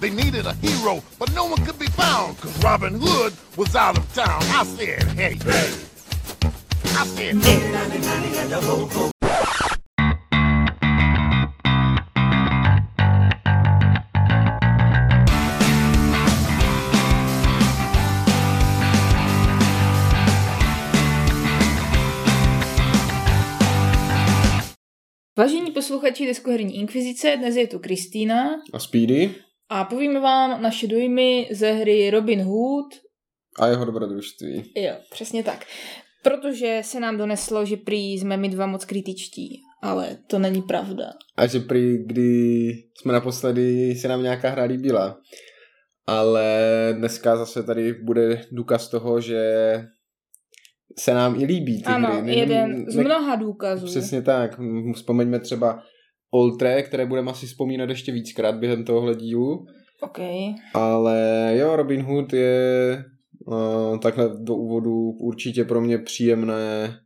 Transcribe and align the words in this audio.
They 0.00 0.08
needed 0.08 0.46
a 0.46 0.54
hero, 0.54 1.02
but 1.18 1.30
no 1.34 1.44
one 1.44 1.62
could 1.66 1.78
be 1.78 1.86
found, 1.88 2.40
cause 2.40 2.56
Robin 2.64 2.98
Hood 2.98 3.34
was 3.54 3.76
out 3.76 3.98
of 3.98 4.14
town. 4.14 4.40
I 4.44 4.64
said, 4.64 5.02
hey, 5.12 5.36
hey. 5.44 5.68
I 6.96 7.04
said, 7.04 7.36
hey. 7.36 7.60
Vážení 25.36 25.70
posluchači 25.70 26.26
Deskoherní 26.26 26.76
inkvizice, 26.76 27.36
dnes 27.36 27.56
je 27.56 27.66
tu 27.66 27.78
Kristýna 27.78 28.60
A 28.72 28.78
Speedy 28.78 29.49
a 29.70 29.84
povíme 29.84 30.20
vám 30.20 30.62
naše 30.62 30.86
dojmy 30.86 31.48
ze 31.52 31.72
hry 31.72 32.10
Robin 32.10 32.42
Hood. 32.42 32.86
a 33.58 33.66
jeho 33.66 33.84
dobrodružství. 33.84 34.72
Jo, 34.76 34.94
přesně 35.10 35.42
tak. 35.42 35.64
Protože 36.22 36.80
se 36.84 37.00
nám 37.00 37.18
doneslo, 37.18 37.64
že 37.64 37.76
prý 37.76 38.12
jsme 38.12 38.36
my 38.36 38.48
dva 38.48 38.66
moc 38.66 38.84
kritičtí, 38.84 39.60
ale 39.82 40.18
to 40.26 40.38
není 40.38 40.62
pravda. 40.62 41.04
A 41.36 41.46
že 41.46 41.60
prý, 41.60 41.98
kdy 42.06 42.70
jsme 43.00 43.12
naposledy, 43.12 43.94
se 43.94 44.08
nám 44.08 44.22
nějaká 44.22 44.50
hra 44.50 44.64
líbila. 44.64 45.18
Ale 46.06 46.48
dneska 46.98 47.36
zase 47.36 47.62
tady 47.62 47.92
bude 47.92 48.44
důkaz 48.52 48.88
toho, 48.88 49.20
že 49.20 49.44
se 50.98 51.14
nám 51.14 51.40
i 51.40 51.44
líbí 51.44 51.82
ty 51.82 51.84
ano, 51.86 52.12
hry. 52.12 52.22
Ne- 52.22 52.34
jeden 52.34 52.90
z 52.90 52.96
ne- 52.96 53.04
mnoha 53.04 53.36
důkazů. 53.36 53.86
Přesně 53.86 54.22
tak. 54.22 54.60
Vzpomeňme 54.94 55.40
třeba 55.40 55.82
Oltre, 56.30 56.82
které 56.82 57.06
budeme 57.06 57.30
asi 57.30 57.46
vzpomínat 57.46 57.88
ještě 57.88 58.12
víckrát 58.12 58.54
během 58.54 58.84
tohohle 58.84 59.14
dílu. 59.14 59.66
OK. 60.00 60.18
Ale 60.74 61.52
jo, 61.56 61.76
Robin 61.76 62.02
Hood 62.02 62.32
je 62.32 63.04
uh, 63.46 63.98
takhle 63.98 64.30
do 64.38 64.54
úvodu 64.54 65.10
určitě 65.10 65.64
pro 65.64 65.80
mě 65.80 65.98
příjemné 65.98 66.98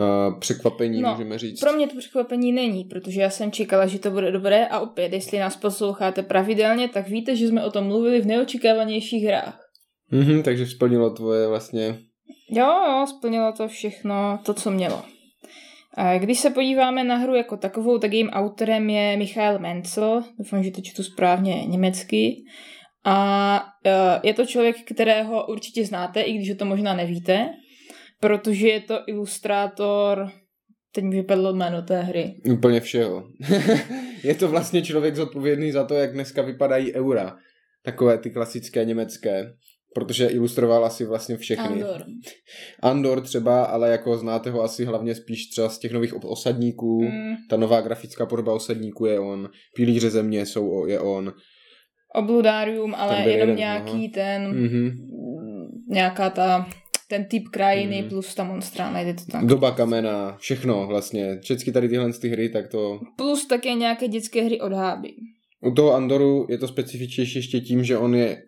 uh, 0.00 0.38
překvapení, 0.38 1.00
No, 1.00 1.10
můžeme 1.10 1.38
říct. 1.38 1.60
Pro 1.60 1.72
mě 1.72 1.88
to 1.88 1.98
překvapení 1.98 2.52
není, 2.52 2.84
protože 2.84 3.20
já 3.20 3.30
jsem 3.30 3.52
čekala, 3.52 3.86
že 3.86 3.98
to 3.98 4.10
bude 4.10 4.32
dobré 4.32 4.66
a 4.66 4.80
opět, 4.80 5.12
jestli 5.12 5.38
nás 5.38 5.56
posloucháte 5.56 6.22
pravidelně, 6.22 6.88
tak 6.88 7.08
víte, 7.08 7.36
že 7.36 7.48
jsme 7.48 7.64
o 7.64 7.70
tom 7.70 7.84
mluvili 7.84 8.20
v 8.20 8.26
neočekávanějších 8.26 9.24
hrách. 9.24 9.60
Mhm, 10.10 10.42
takže 10.42 10.66
splnilo 10.66 11.10
tvoje 11.10 11.48
vlastně... 11.48 11.98
Jo, 12.50 12.66
jo, 12.66 13.06
splnilo 13.08 13.52
to 13.52 13.68
všechno, 13.68 14.38
to, 14.44 14.54
co 14.54 14.70
mělo. 14.70 15.02
Když 16.18 16.38
se 16.38 16.50
podíváme 16.50 17.04
na 17.04 17.16
hru 17.16 17.34
jako 17.34 17.56
takovou, 17.56 17.98
tak 17.98 18.12
jejím 18.12 18.28
autorem 18.28 18.90
je 18.90 19.16
Michael 19.16 19.58
Menzel, 19.58 20.24
doufám, 20.38 20.62
že 20.62 20.70
to 20.70 20.80
čtu 20.80 21.02
správně 21.02 21.66
německy. 21.66 22.44
A 23.04 23.60
e, 23.86 24.20
je 24.22 24.34
to 24.34 24.46
člověk, 24.46 24.76
kterého 24.92 25.46
určitě 25.46 25.86
znáte, 25.86 26.20
i 26.20 26.32
když 26.32 26.56
to 26.58 26.64
možná 26.64 26.94
nevíte, 26.94 27.48
protože 28.20 28.68
je 28.68 28.80
to 28.80 28.98
ilustrátor, 29.06 30.30
teď 30.94 31.04
mi 31.04 31.16
vypadlo 31.16 31.52
jméno 31.52 31.82
té 31.82 32.02
hry. 32.02 32.34
Úplně 32.50 32.80
všeho. 32.80 33.24
je 34.24 34.34
to 34.34 34.48
vlastně 34.48 34.82
člověk 34.82 35.16
zodpovědný 35.16 35.72
za 35.72 35.84
to, 35.84 35.94
jak 35.94 36.12
dneska 36.12 36.42
vypadají 36.42 36.94
eura. 36.94 37.36
Takové 37.82 38.18
ty 38.18 38.30
klasické 38.30 38.84
německé. 38.84 39.52
Protože 39.94 40.26
ilustroval 40.26 40.84
asi 40.84 41.04
vlastně 41.06 41.36
všechny. 41.36 41.64
Andor. 41.82 42.04
Andor 42.82 43.20
třeba, 43.20 43.64
ale 43.64 43.90
jako 43.90 44.16
znáte 44.18 44.50
ho 44.50 44.62
asi 44.62 44.84
hlavně 44.84 45.14
spíš 45.14 45.46
třeba 45.46 45.68
z 45.68 45.78
těch 45.78 45.92
nových 45.92 46.14
osadníků. 46.24 47.02
Mm, 47.02 47.34
Ta 47.50 47.56
nová 47.56 47.80
grafická 47.80 48.26
podoba 48.26 48.54
osadníků 48.54 49.06
je 49.06 49.20
on. 49.20 49.48
Pilíře 49.76 50.10
země 50.10 50.46
jsou 50.46 50.86
je 50.86 51.00
on. 51.00 51.32
Obludárium, 52.14 52.94
ale 52.94 53.14
Ten 53.14 53.22
jenom 53.22 53.40
jeden, 53.40 53.56
nějaký 53.56 54.08
ten, 54.08 54.42
Mhm. 54.48 54.84
mm, 54.84 55.66
nějaká 55.88 56.30
ta, 56.30 56.66
ten 57.08 57.24
typ 57.24 57.48
krajiny 57.48 58.00
Mhm. 58.00 58.08
plus 58.08 58.34
ta 58.34 58.44
monstra, 58.44 58.90
najde 58.90 59.14
to 59.14 59.22
tam. 59.32 59.46
Doba 59.46 59.70
kamena, 59.70 60.36
všechno 60.40 60.86
vlastně. 60.86 61.38
Všechny 61.42 61.72
tady 61.72 61.88
tyhle 61.88 62.12
ty 62.12 62.28
hry, 62.28 62.48
tak 62.48 62.68
to... 62.68 63.00
Plus 63.16 63.46
také 63.46 63.74
nějaké 63.74 64.08
dětské 64.08 64.42
hry 64.42 64.60
od 64.60 64.72
Háby. 64.72 65.08
U 65.66 65.70
toho 65.70 65.94
Andoru 65.94 66.46
je 66.50 66.58
to 66.58 66.68
specifičnější 66.68 67.38
ještě 67.38 67.60
tím, 67.60 67.84
že 67.84 67.98
on 67.98 68.14
je 68.14 68.42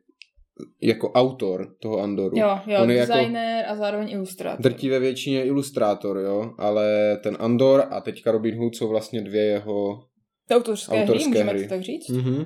jako 0.80 1.12
autor 1.12 1.74
toho 1.80 1.98
Andoru. 1.98 2.38
Jo, 2.38 2.58
jo, 2.66 2.82
on 2.82 2.90
je 2.90 2.96
jako 2.96 3.12
designer 3.12 3.64
a 3.68 3.76
zároveň 3.76 4.10
ilustrátor. 4.10 4.62
drtivé 4.62 4.98
většině 4.98 5.44
ilustrátor, 5.44 6.18
jo, 6.18 6.54
ale 6.58 7.16
ten 7.22 7.36
Andor 7.40 7.84
a 7.90 8.00
teďka 8.00 8.32
Robin 8.32 8.58
Hood 8.58 8.76
jsou 8.76 8.88
vlastně 8.88 9.20
dvě 9.20 9.42
jeho... 9.42 10.04
Autorské, 10.50 11.02
autorské 11.02 11.28
hry, 11.28 11.28
můžeme 11.28 11.52
hry. 11.52 11.62
to 11.62 11.68
tak 11.68 11.82
říct. 11.82 12.08
Mhm. 12.08 12.36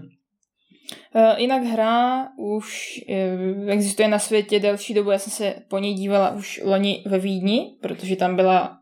Uh, 1.15 1.39
jinak 1.39 1.63
hra 1.63 2.29
už 2.39 3.01
uh, 3.09 3.71
existuje 3.71 4.09
na 4.09 4.19
světě 4.19 4.61
delší 4.61 4.95
dobu, 4.95 5.11
já 5.11 5.19
jsem 5.19 5.33
se 5.33 5.55
po 5.69 5.79
ní 5.79 5.95
dívala 5.95 6.31
už 6.31 6.61
loni 6.65 7.05
ve 7.07 7.19
Vídni, 7.19 7.77
protože 7.81 8.17
tam 8.17 8.37
byla 8.37 8.80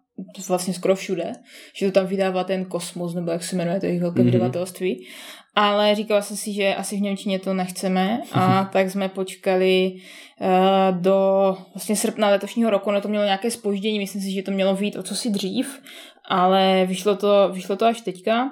vlastně 0.49 0.75
skoro 0.75 0.97
všude, 0.97 1.33
že 1.75 1.87
to 1.87 1.93
tam 1.93 2.07
vydává 2.07 2.45
ten 2.45 2.65
Kosmos, 2.65 3.15
nebo 3.15 3.31
jak 3.31 3.45
se 3.45 3.57
jmenuje 3.57 3.81
to 3.81 3.87
jejich 3.87 4.01
velké 4.03 4.21
Mhm. 4.21 4.29
mm-hmm. 4.29 4.33
vydavatelství. 4.33 5.07
Ale 5.55 5.95
říkala 5.95 6.23
jsem 6.23 6.37
si, 6.37 6.53
že 6.53 6.75
asi 6.75 6.97
v 6.97 7.01
Němčině 7.01 7.39
to 7.39 7.55
nechceme 7.55 8.21
a 8.33 8.65
tak 8.73 8.91
jsme 8.91 9.09
počkali 9.09 9.93
uh, 10.41 11.01
do 11.01 11.57
vlastně 11.75 11.97
srpna 11.97 12.29
letošního 12.29 12.71
roku, 12.71 12.91
no 12.91 13.01
to 13.01 13.09
mělo 13.09 13.25
nějaké 13.25 13.51
spoždění, 13.51 13.99
myslím 13.99 14.23
si, 14.23 14.31
že 14.33 14.43
to 14.43 14.51
mělo 14.51 14.75
být 14.77 14.97
o 14.97 15.03
co 15.03 15.15
si 15.17 15.31
dřív, 15.31 15.81
ale 16.29 16.87
vyšlo 16.87 17.17
to, 17.17 17.51
vyšlo 17.53 17.77
to 17.77 17.87
až 17.87 18.01
teďka. 18.01 18.51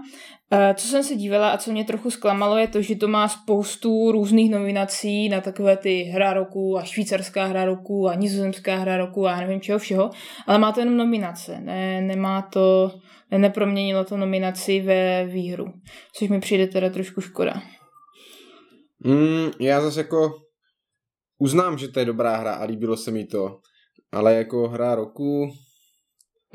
Eh, 0.53 0.75
Co 0.75 0.87
jsem 0.87 1.05
se 1.05 1.15
dívala 1.15 1.51
a 1.51 1.59
co 1.59 1.73
mě 1.73 1.85
trochu 1.85 2.11
zklamalo, 2.11 2.57
je 2.57 2.69
to, 2.69 2.83
že 2.83 2.97
to 2.97 3.09
má 3.09 3.29
spoustu 3.29 4.13
různých 4.13 4.51
nominací 4.51 5.29
na 5.29 5.41
takové 5.41 5.77
ty 5.77 6.03
hra 6.03 6.33
roku 6.33 6.79
a 6.79 6.85
švýcarská 6.85 7.45
hra 7.45 7.65
roku 7.65 8.09
a 8.09 8.15
nizozemská 8.15 8.77
hra 8.77 8.97
roku 8.97 9.27
a 9.27 9.31
já 9.31 9.41
nevím 9.41 9.61
čeho 9.61 9.79
všeho, 9.79 10.11
ale 10.47 10.59
má 10.59 10.73
to 10.73 10.81
jenom 10.81 10.97
nominace, 10.97 11.61
ne, 11.61 12.01
nemá 12.01 12.43
to, 12.43 12.93
ne, 13.31 13.39
neproměnilo 13.39 14.05
to 14.05 14.17
nominaci 14.17 14.81
ve 14.81 15.27
výhru, 15.27 15.67
což 16.19 16.29
mi 16.29 16.41
přijde 16.41 16.67
teda 16.67 16.91
trošku 16.91 17.21
škoda. 17.21 17.63
Mm, 19.05 19.51
já 19.61 19.81
zase 19.81 20.01
jako 20.01 20.33
uznám, 21.39 21.79
že 21.79 21.89
to 21.89 21.99
je 21.99 22.05
dobrá 22.05 22.37
hra 22.37 22.55
a 22.55 22.65
líbilo 22.65 22.97
se 22.97 23.11
mi 23.11 23.25
to, 23.25 23.59
ale 24.13 24.35
jako 24.35 24.69
hra 24.69 24.95
roku 24.95 25.49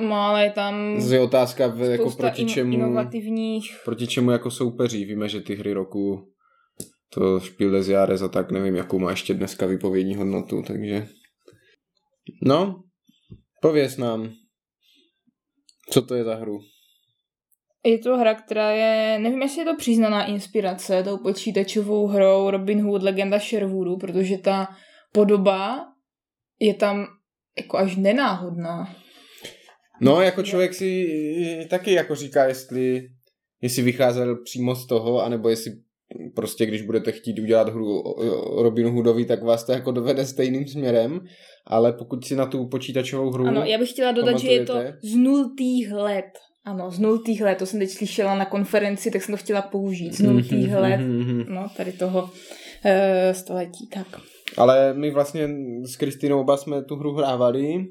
No 0.01 0.15
ale 0.15 0.43
je 0.43 0.51
tam 0.51 0.99
je 1.11 1.19
otázka 1.19 1.67
v, 1.67 1.81
jako 1.81 2.11
proti 2.11 2.41
in- 2.41 2.47
čemu, 2.47 2.73
inovativních 2.73 3.75
proti 3.85 4.07
čemu 4.07 4.31
jako 4.31 4.51
soupeří. 4.51 5.05
Víme, 5.05 5.29
že 5.29 5.41
ty 5.41 5.55
hry 5.55 5.73
roku 5.73 6.27
to 7.13 7.39
Spiel 7.39 7.71
des 7.71 7.87
Jahres 7.87 8.21
a 8.21 8.27
tak 8.27 8.51
nevím, 8.51 8.75
jakou 8.75 8.99
má 8.99 9.09
ještě 9.09 9.33
dneska 9.33 9.65
výpovědní 9.65 10.15
hodnotu, 10.15 10.63
takže 10.67 11.07
no, 12.43 12.83
pověz 13.61 13.97
nám, 13.97 14.31
co 15.89 16.01
to 16.01 16.15
je 16.15 16.23
za 16.23 16.35
hru. 16.35 16.59
Je 17.85 17.97
to 17.99 18.17
hra, 18.17 18.33
která 18.33 18.71
je, 18.71 19.19
nevím, 19.19 19.41
jestli 19.41 19.61
je 19.61 19.65
to 19.65 19.75
přiznaná 19.75 20.25
inspirace 20.25 21.03
tou 21.03 21.17
počítačovou 21.17 22.07
hrou 22.07 22.49
Robin 22.49 22.81
Hood 22.81 23.03
Legenda 23.03 23.39
Sherwoodu, 23.39 23.97
protože 23.97 24.37
ta 24.37 24.67
podoba 25.13 25.85
je 26.59 26.73
tam 26.73 27.05
jako 27.57 27.77
až 27.77 27.95
nenáhodná. 27.95 28.95
No, 30.01 30.21
jako 30.21 30.43
člověk 30.43 30.73
si 30.73 31.67
taky 31.69 31.93
jako 31.93 32.15
říká, 32.15 32.43
jestli, 32.45 33.07
jestli 33.61 33.81
vycházel 33.83 34.35
přímo 34.43 34.75
z 34.75 34.87
toho, 34.87 35.23
anebo 35.23 35.49
jestli 35.49 35.71
prostě, 36.35 36.65
když 36.65 36.81
budete 36.81 37.11
chtít 37.11 37.39
udělat 37.39 37.69
hru 37.69 38.03
Robinu 38.61 38.91
Hoodovi, 38.91 39.25
tak 39.25 39.43
vás 39.43 39.63
to 39.63 39.71
jako 39.71 39.91
dovede 39.91 40.25
stejným 40.25 40.67
směrem, 40.67 41.19
ale 41.67 41.93
pokud 41.93 42.25
si 42.25 42.35
na 42.35 42.45
tu 42.45 42.67
počítačovou 42.67 43.31
hru... 43.31 43.47
Ano, 43.47 43.63
já 43.65 43.77
bych 43.77 43.89
chtěla 43.89 44.11
dodat, 44.11 44.39
že 44.39 44.51
je 44.51 44.65
to 44.65 44.73
z 45.03 45.15
nultých 45.15 45.91
let. 45.91 46.25
Ano, 46.65 46.91
z 46.91 46.99
nultých 46.99 47.41
let, 47.41 47.57
to 47.57 47.65
jsem 47.65 47.79
teď 47.79 47.89
slyšela 47.89 48.35
na 48.35 48.45
konferenci, 48.45 49.11
tak 49.11 49.23
jsem 49.23 49.33
to 49.33 49.37
chtěla 49.37 49.61
použít. 49.61 50.13
Z 50.13 50.21
nultých 50.21 50.67
Mhm, 50.67 50.81
let, 50.81 50.97
mhm, 50.97 51.19
mhm. 51.19 51.45
no 51.49 51.67
tady 51.77 51.91
toho 51.91 52.21
uh, 52.23 52.29
století, 53.31 53.87
tak. 53.93 54.07
Ale 54.57 54.93
my 54.93 55.11
vlastně 55.11 55.49
s 55.83 55.95
Kristinou 55.95 56.39
oba 56.39 56.57
jsme 56.57 56.83
tu 56.83 56.95
hru 56.95 57.13
hrávali 57.13 57.85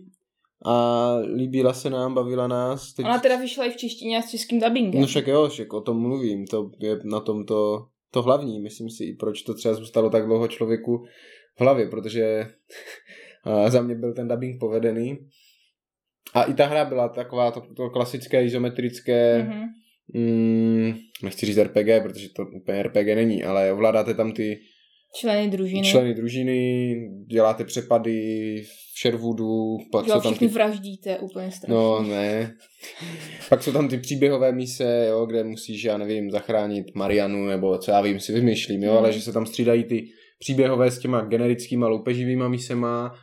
a 0.66 1.16
líbila 1.36 1.72
se 1.72 1.90
nám, 1.90 2.14
bavila 2.14 2.46
nás. 2.48 2.92
Teď... 2.92 3.06
Ona 3.06 3.18
teda 3.18 3.36
vyšla 3.36 3.64
i 3.64 3.70
v 3.70 3.76
češtině 3.76 4.18
a 4.18 4.22
s 4.22 4.30
českým 4.30 4.60
dubbingem. 4.60 5.00
No 5.00 5.06
však 5.06 5.26
jo, 5.26 5.48
však 5.48 5.72
o 5.72 5.80
tom 5.80 6.00
mluvím, 6.00 6.46
to 6.46 6.70
je 6.80 6.98
na 7.04 7.20
tom 7.20 7.44
to, 7.46 7.86
to 8.10 8.22
hlavní, 8.22 8.60
myslím 8.60 8.90
si, 8.90 9.04
i 9.04 9.16
proč 9.16 9.42
to 9.42 9.54
třeba 9.54 9.74
zůstalo 9.74 10.10
tak 10.10 10.26
dlouho 10.26 10.48
člověku 10.48 11.04
v 11.58 11.60
hlavě, 11.60 11.86
protože 11.86 12.46
a, 13.44 13.70
za 13.70 13.82
mě 13.82 13.94
byl 13.94 14.14
ten 14.14 14.28
dubbing 14.28 14.60
povedený. 14.60 15.18
A 16.34 16.42
i 16.42 16.54
ta 16.54 16.66
hra 16.66 16.84
byla 16.84 17.08
taková 17.08 17.50
to, 17.50 17.62
to 17.76 17.90
klasické 17.90 18.44
izometrické, 18.44 19.42
Mhm. 19.48 19.62
mm, 20.14 20.92
nechci 21.22 21.46
říct 21.46 21.58
RPG, 21.58 22.00
protože 22.02 22.28
to 22.36 22.42
úplně 22.62 22.82
RPG 22.82 23.14
není, 23.14 23.44
ale 23.44 23.72
ovládáte 23.72 24.14
tam 24.14 24.32
ty 24.32 24.58
Členy 25.14 25.50
družiny. 25.50 25.82
členy 25.82 26.14
družiny, 26.14 26.94
děláte 27.26 27.64
přepady, 27.64 28.54
Sherwoodu, 29.02 29.76
pak 29.92 30.06
Jo, 30.06 30.14
jsou 30.14 30.20
tam 30.20 30.32
všichni 30.32 30.48
ty... 30.48 30.54
vraždíte 30.54 31.18
úplně 31.18 31.50
strašně. 31.50 31.74
No, 31.74 32.02
ne. 32.02 32.54
Pak 33.48 33.62
jsou 33.62 33.72
tam 33.72 33.88
ty 33.88 33.98
příběhové 33.98 34.52
mise, 34.52 35.06
jo, 35.08 35.26
kde 35.26 35.44
musíš, 35.44 35.84
já 35.84 35.98
nevím, 35.98 36.30
zachránit 36.30 36.86
Marianu, 36.94 37.46
nebo 37.46 37.78
co 37.78 37.90
já 37.90 38.00
vím, 38.00 38.20
si 38.20 38.32
vymýšlím, 38.32 38.82
jo, 38.82 38.90
Hmm. 38.90 38.98
ale 38.98 39.12
že 39.12 39.20
se 39.20 39.32
tam 39.32 39.46
střídají 39.46 39.84
ty 39.84 40.06
příběhové 40.38 40.90
s 40.90 40.98
těma 40.98 41.20
generickýma 41.20 41.88
loupeživýma 41.88 42.48
misema 42.48 43.14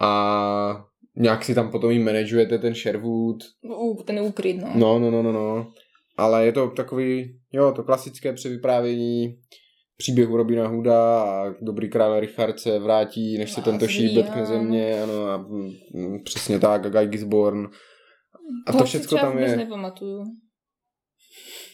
a 0.00 0.84
nějak 1.16 1.44
si 1.44 1.54
tam 1.54 1.70
potom 1.70 1.90
jim 1.90 2.04
manažujete 2.04 2.58
ten 2.58 2.74
Sherwood. 2.74 3.36
U, 3.64 4.02
ten 4.02 4.20
úkryt, 4.20 4.56
no. 4.56 4.72
No, 4.74 4.98
no, 4.98 5.10
no, 5.10 5.22
no, 5.22 5.32
no. 5.32 5.72
Ale 6.16 6.46
je 6.46 6.52
to 6.52 6.70
takový, 6.70 7.38
jo, 7.52 7.72
to 7.76 7.82
klasické 7.82 8.32
převyprávění 8.32 9.34
příběhu 10.00 10.36
Robina 10.36 10.68
Hooda 10.68 11.22
a 11.22 11.54
dobrý 11.60 11.90
král 11.90 12.20
Richard 12.20 12.60
se 12.60 12.78
vrátí, 12.78 13.38
než 13.38 13.52
se 13.52 13.60
A 13.60 13.64
tento 13.64 13.88
šíp 13.88 14.12
dotkne 14.14 14.34
ano. 14.34 14.46
země, 14.46 15.02
ano, 15.02 15.26
a 15.26 15.36
mm, 15.36 15.70
mm, 15.94 16.22
přesně 16.24 16.58
tak, 16.58 16.86
a 16.86 16.88
Guy 16.88 17.06
Gisborne. 17.06 17.68
A 18.66 18.72
to 18.72 18.84
všechno 18.84 19.18
tam 19.18 19.38
je. 19.38 19.56
nepamatuju. 19.56 20.24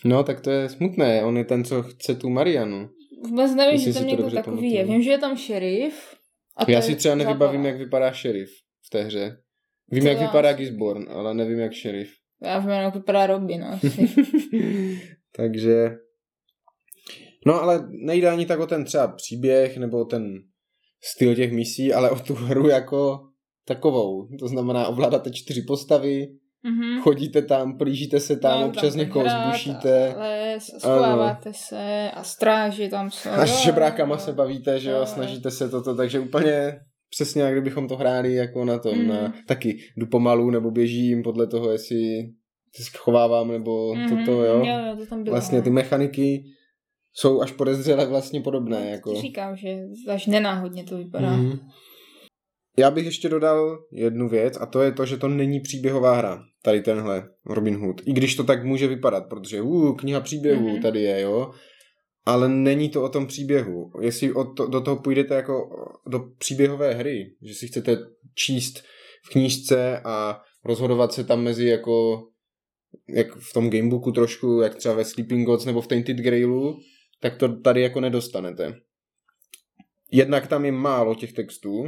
No, 0.04 0.24
tak 0.24 0.40
to 0.40 0.50
je 0.50 0.68
smutné, 0.68 1.24
on 1.24 1.36
je 1.36 1.44
ten, 1.44 1.64
co 1.64 1.82
chce 1.82 2.14
tu 2.14 2.30
Marianu. 2.30 2.88
Vůbec 3.28 3.54
nevím, 3.54 3.74
Jestli 3.74 3.92
že 3.92 3.98
tam 3.98 4.02
to 4.02 4.08
někdo 4.10 4.22
takový 4.30 4.42
pamatuju. 4.44 4.72
je. 4.74 4.84
Vím, 4.84 5.02
že 5.02 5.10
je 5.10 5.18
tam 5.18 5.36
šerif. 5.36 6.14
A 6.56 6.70
Já 6.70 6.82
si 6.82 6.96
třeba 6.96 7.14
nevybavím, 7.14 7.60
zábava. 7.60 7.68
jak 7.68 7.78
vypadá 7.78 8.12
šerif 8.12 8.48
v 8.86 8.90
té 8.90 9.02
hře. 9.02 9.36
Vím, 9.90 10.02
To 10.02 10.08
jak 10.08 10.18
já 10.20 10.26
vypadá 10.26 10.50
si- 10.52 10.58
Gisborne, 10.58 11.06
ale 11.08 11.34
nevím, 11.34 11.58
jak 11.58 11.72
šerif. 11.72 12.10
Já 12.42 12.58
vím, 12.58 12.70
jak 12.70 12.94
vypadá 12.94 13.26
Robin, 13.26 13.60
no, 13.60 13.66
asi. 13.68 14.08
Takže... 15.36 15.90
No 17.46 17.62
ale 17.62 17.88
nejde 18.04 18.28
ani 18.28 18.46
tak 18.46 18.60
o 18.60 18.66
ten 18.66 18.84
třeba 18.84 19.08
příběh 19.08 19.76
nebo 19.78 20.04
ten 20.04 20.24
styl 21.14 21.34
těch 21.34 21.52
misí, 21.52 21.92
ale 21.92 22.10
o 22.10 22.16
tu 22.18 22.34
hru 22.34 22.68
jako 22.68 23.20
takovou. 23.66 24.28
To 24.38 24.48
znamená, 24.48 24.86
ovládáte 24.88 25.30
čtyři 25.32 25.62
postavy, 25.62 26.26
Mhm. 26.64 27.00
chodíte 27.00 27.42
tam, 27.42 27.78
plížíte 27.78 28.20
se 28.20 28.36
tam, 28.36 28.60
No, 28.60 28.66
občas 28.66 28.92
tam 28.94 28.98
někoho 28.98 29.24
hrát 29.24 29.48
zbušíte 29.48 30.14
A 30.14 30.18
les, 30.20 30.64
schováváte 30.78 31.52
se 31.54 32.10
a 32.14 32.22
stráži 32.22 32.88
tam 32.88 33.10
jsou. 33.10 33.30
a 33.30 33.46
s 33.46 33.58
žebrákama 33.64 34.18
se 34.18 34.32
bavíte, 34.32 34.80
že 34.80 34.90
jo, 34.90 35.06
snažíte 35.06 35.50
se 35.50 35.68
toto, 35.68 35.94
takže 35.96 36.20
úplně 36.20 36.72
přesně 37.10 37.42
jak 37.42 37.52
kdybychom 37.54 37.88
to 37.88 37.96
hráli 37.96 38.34
jako 38.34 38.64
na 38.64 38.78
tom, 38.78 38.98
Mhm. 38.98 39.08
na, 39.08 39.32
taky 39.46 39.78
jdu 39.96 40.06
pomalu 40.06 40.50
nebo 40.50 40.70
běžím 40.70 41.22
podle 41.22 41.46
toho, 41.46 41.72
jestli 41.72 41.98
se 42.76 42.82
schovávám 42.84 43.48
nebo 43.48 43.94
Mhm, 43.94 44.08
toto, 44.26 44.44
jo. 44.44 44.58
jo, 44.64 44.78
jo, 44.88 44.96
to 44.96 45.06
tam 45.06 45.22
bylo. 45.24 45.34
Vlastně 45.34 45.62
ty 45.62 45.70
no. 45.70 45.74
mechaniky 45.74 46.44
jsou 47.18 47.40
až 47.40 47.52
podezřele 47.52 48.06
vlastně 48.06 48.40
podobné. 48.40 48.90
Jako. 48.90 49.14
Říkám, 49.20 49.56
že 49.56 49.78
až 50.08 50.26
nenáhodně 50.26 50.84
to 50.84 50.96
vypadá. 50.96 51.36
Mhm. 51.36 51.58
Já 52.78 52.90
bych 52.90 53.04
ještě 53.04 53.28
dodal 53.28 53.78
jednu 53.92 54.28
věc 54.28 54.56
a 54.60 54.66
to 54.66 54.82
je 54.82 54.92
to, 54.92 55.06
že 55.06 55.16
to 55.16 55.28
není 55.28 55.60
příběhová 55.60 56.14
hra. 56.16 56.42
Tady 56.62 56.80
tenhle 56.82 57.28
Robin 57.46 57.76
Hood. 57.76 58.00
I 58.06 58.12
když 58.12 58.34
to 58.36 58.44
tak 58.44 58.64
může 58.64 58.86
vypadat, 58.86 59.24
protože 59.30 59.62
uh, 59.62 59.96
kniha 59.96 60.20
příběhů 60.20 60.68
Mhm. 60.68 60.82
tady 60.82 61.02
je, 61.02 61.20
jo. 61.20 61.50
Ale 62.26 62.48
není 62.48 62.88
to 62.88 63.02
o 63.02 63.08
tom 63.08 63.26
příběhu. 63.26 63.90
Jestli 64.00 64.32
o 64.32 64.44
to, 64.44 64.66
do 64.66 64.80
toho 64.80 64.96
půjdete 64.96 65.34
jako 65.34 65.68
do 66.06 66.20
příběhové 66.38 66.94
hry, 66.94 67.24
že 67.42 67.54
si 67.54 67.66
chcete 67.66 67.98
číst 68.34 68.78
v 69.26 69.30
knížce 69.32 70.00
a 70.04 70.40
rozhodovat 70.64 71.12
se 71.12 71.24
tam 71.24 71.42
mezi 71.42 71.66
jako 71.66 72.22
jak 73.08 73.26
v 73.36 73.52
tom 73.52 73.70
gamebooku 73.70 74.12
trošku, 74.12 74.60
jak 74.60 74.74
třeba 74.74 74.94
ve 74.94 75.04
Sleeping 75.04 75.46
Gods 75.46 75.64
nebo 75.64 75.80
v 75.80 75.86
Tainted 75.86 76.16
Grailu, 76.16 76.76
tak 77.30 77.38
to 77.38 77.60
tady 77.60 77.80
jako 77.82 78.00
nedostanete. 78.00 78.74
Jednak 80.12 80.46
tam 80.46 80.64
je 80.64 80.72
málo 80.72 81.14
těch 81.14 81.32
textů 81.32 81.84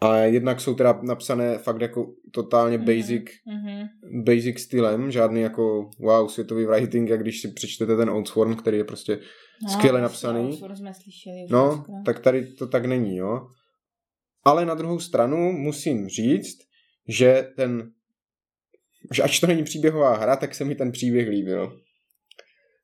a 0.00 0.16
jednak 0.16 0.60
jsou 0.60 0.74
teda 0.74 1.00
napsané 1.02 1.58
fakt 1.58 1.80
jako 1.80 2.06
totálně 2.32 2.78
Mhm, 2.78 2.86
basic, 2.86 3.22
mhm. 3.46 3.86
basic 4.24 4.58
stylem, 4.60 5.10
žádný 5.10 5.40
jako 5.40 5.90
wow 6.00 6.28
světový 6.28 6.64
writing, 6.66 7.08
jak 7.10 7.20
když 7.22 7.40
si 7.40 7.52
přečtete 7.52 7.96
ten 7.96 8.10
Outsworn, 8.10 8.56
který 8.56 8.76
je 8.78 8.84
prostě 8.84 9.18
No, 9.62 9.68
skvěle 9.70 10.00
vlastně, 10.00 10.28
napsaný. 10.28 10.56
Jsme 10.76 10.94
slyšeli 10.94 11.46
No, 11.50 11.68
dneska. 11.74 11.92
tak 12.06 12.18
tady 12.20 12.46
to 12.46 12.66
tak 12.66 12.84
není, 12.84 13.16
jo. 13.16 13.46
Ale 14.44 14.66
na 14.66 14.74
druhou 14.74 14.98
stranu 15.00 15.52
musím 15.52 16.08
říct, 16.08 16.58
že 17.08 17.48
ten, 17.56 17.90
že 19.14 19.22
ač 19.22 19.40
to 19.40 19.46
není 19.46 19.64
příběhová 19.64 20.16
hra, 20.16 20.36
tak 20.36 20.54
se 20.54 20.64
mi 20.64 20.74
ten 20.74 20.92
příběh 20.92 21.28
líbil. 21.28 21.80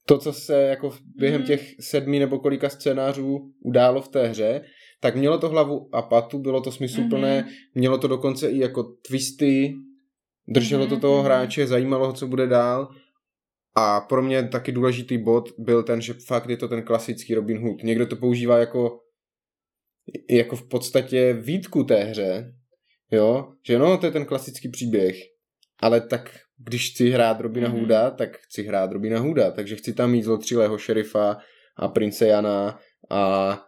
To, 0.06 0.18
co 0.18 0.32
se 0.32 0.62
jako 0.62 0.96
během 1.16 1.40
Mhm. 1.40 1.46
těch 1.46 1.74
sedmi 1.80 2.18
nebo 2.18 2.38
kolika 2.38 2.68
scénářů 2.68 3.52
událo 3.64 4.02
v 4.02 4.08
té 4.08 4.26
hře, 4.26 4.64
tak 5.00 5.16
mělo 5.16 5.38
to 5.38 5.48
hlavu 5.48 5.88
a 5.92 6.02
patu, 6.02 6.38
bylo 6.38 6.60
to 6.60 6.72
smysluplné, 6.72 7.40
Mhm. 7.40 7.48
mělo 7.74 7.98
to 7.98 8.08
dokonce 8.08 8.50
i 8.50 8.58
jako 8.58 8.82
twisty, 8.82 9.74
drželo 10.48 10.86
to 10.86 10.94
Mhm, 10.94 11.00
toho 11.00 11.16
mhm. 11.16 11.24
hráče, 11.24 11.66
zajímalo 11.66 12.06
ho, 12.06 12.12
co 12.12 12.26
bude 12.26 12.46
dál. 12.46 12.88
A 13.76 14.00
pro 14.00 14.22
mě 14.22 14.48
taky 14.48 14.72
důležitý 14.72 15.18
bod 15.18 15.48
byl 15.58 15.82
ten, 15.82 16.00
že 16.00 16.14
fakt 16.26 16.50
je 16.50 16.56
to 16.56 16.68
ten 16.68 16.82
klasický 16.82 17.34
Robin 17.34 17.58
Hood. 17.58 17.82
Někdo 17.82 18.06
to 18.06 18.16
používá 18.16 18.58
jako, 18.58 19.00
jako 20.30 20.56
v 20.56 20.68
podstatě 20.68 21.32
výtku 21.32 21.84
té 21.84 22.04
hře, 22.04 22.52
jo, 23.12 23.48
že 23.66 23.78
no, 23.78 23.98
to 23.98 24.06
je 24.06 24.12
ten 24.12 24.24
klasický 24.26 24.68
příběh, 24.68 25.16
ale 25.80 26.00
tak 26.00 26.30
když 26.64 26.90
chci 26.90 27.10
hrát 27.10 27.40
Robina 27.40 27.68
Mhm. 27.68 27.78
Hooda, 27.78 28.10
tak 28.10 28.36
chci 28.36 28.62
hrát 28.62 28.92
Robina 28.92 29.18
Hooda, 29.20 29.50
takže 29.50 29.76
chci 29.76 29.92
tam 29.92 30.10
mít 30.10 30.22
zlotřilého 30.22 30.78
šerifa 30.78 31.36
a 31.76 31.88
prince 31.88 32.26
Jana 32.26 32.78
a 33.10 33.60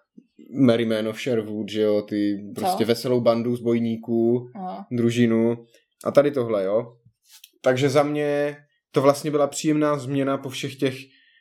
Merryman 0.61 1.09
of 1.09 1.21
Sherwood, 1.21 1.69
že 1.69 1.81
jo, 1.83 2.03
ty 2.03 2.37
prostě 2.55 2.85
Co? 2.85 2.89
veselou 2.89 3.21
bandu 3.21 3.57
zbojníků, 3.57 4.51
No. 4.55 4.85
družinu 4.93 5.65
a 6.05 6.11
tady 6.11 6.31
tohle, 6.31 6.65
jo. 6.65 6.97
Takže 7.63 7.89
za 7.89 8.03
mě 8.03 8.57
to 8.93 9.03
vlastně 9.03 9.31
byla 9.31 9.47
příjemná 9.47 9.99
změna 9.99 10.39
po 10.39 10.49
všech 10.49 10.77
těch 10.77 10.95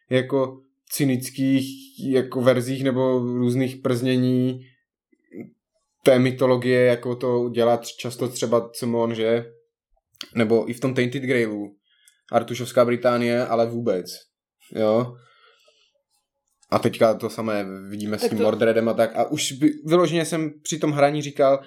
jako 0.09 0.61
cynických 0.91 1.65
jako 2.09 2.41
verzích 2.41 2.83
nebo 2.83 3.19
různých 3.19 3.75
prznění 3.77 4.59
té 6.03 6.19
mytologie, 6.19 6.81
jako 6.85 7.15
to 7.15 7.49
dělá 7.49 7.81
často 7.97 8.27
třeba 8.27 8.69
Simon, 8.73 9.15
že? 9.15 9.45
Nebo 10.35 10.69
i 10.69 10.73
v 10.73 10.79
tom 10.79 10.93
Tainted 10.93 11.23
Grailu. 11.23 11.75
Artušovská 12.31 12.85
Británie, 12.85 13.45
ale 13.47 13.65
vůbec. 13.65 14.05
Jo? 14.75 15.15
A 16.71 16.79
teďka 16.79 17.13
to 17.13 17.29
samé 17.29 17.65
vidíme 17.89 18.17
s 18.17 18.21
Tak 18.21 18.29
tím 18.29 18.37
to- 18.37 18.43
Mordredem 18.43 18.89
a 18.89 18.93
tak. 18.93 19.15
A 19.15 19.31
už 19.31 19.51
by, 19.51 19.69
vyloženě 19.85 20.25
jsem 20.25 20.51
při 20.63 20.79
tom 20.79 20.91
hraní 20.91 21.21
říkal, 21.21 21.59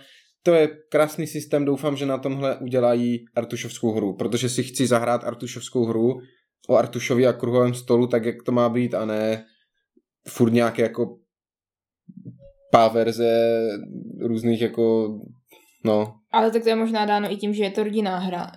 to 0.43 0.55
je 0.55 0.69
krásný 0.91 1.27
systém, 1.27 1.65
doufám, 1.65 1.97
že 1.97 2.07
na 2.07 2.19
tomhle 2.19 2.57
udělají 2.57 3.25
Artušovskou 3.35 3.93
hru, 3.93 4.17
protože 4.17 4.49
si 4.49 4.63
chci 4.63 4.87
zahrát 4.87 5.25
Artušovskou 5.25 5.85
hru 5.85 6.15
o 6.69 6.77
Artušovi 6.77 7.27
a 7.27 7.33
kruhovém 7.33 7.75
stolu, 7.75 8.07
tak 8.07 8.25
jak 8.25 8.43
to 8.43 8.53
má 8.53 8.69
být 8.69 8.95
a 8.95 9.05
ne 9.05 9.45
furt 10.29 10.51
nějaké 10.53 10.83
jako 10.83 11.19
páverze 12.73 13.61
různých 14.21 14.61
jako 14.61 15.09
no, 15.89 16.15
Ale 16.33 16.51
tak 16.51 16.63
to 16.63 16.69
je 16.69 16.75
možná 16.77 17.07
dáno 17.07 17.33
i 17.33 17.37
tím, 17.37 17.55
že 17.55 17.65
je 17.65 17.71
to 17.71 17.85
rodinná 17.85 18.19
hra. 18.19 18.53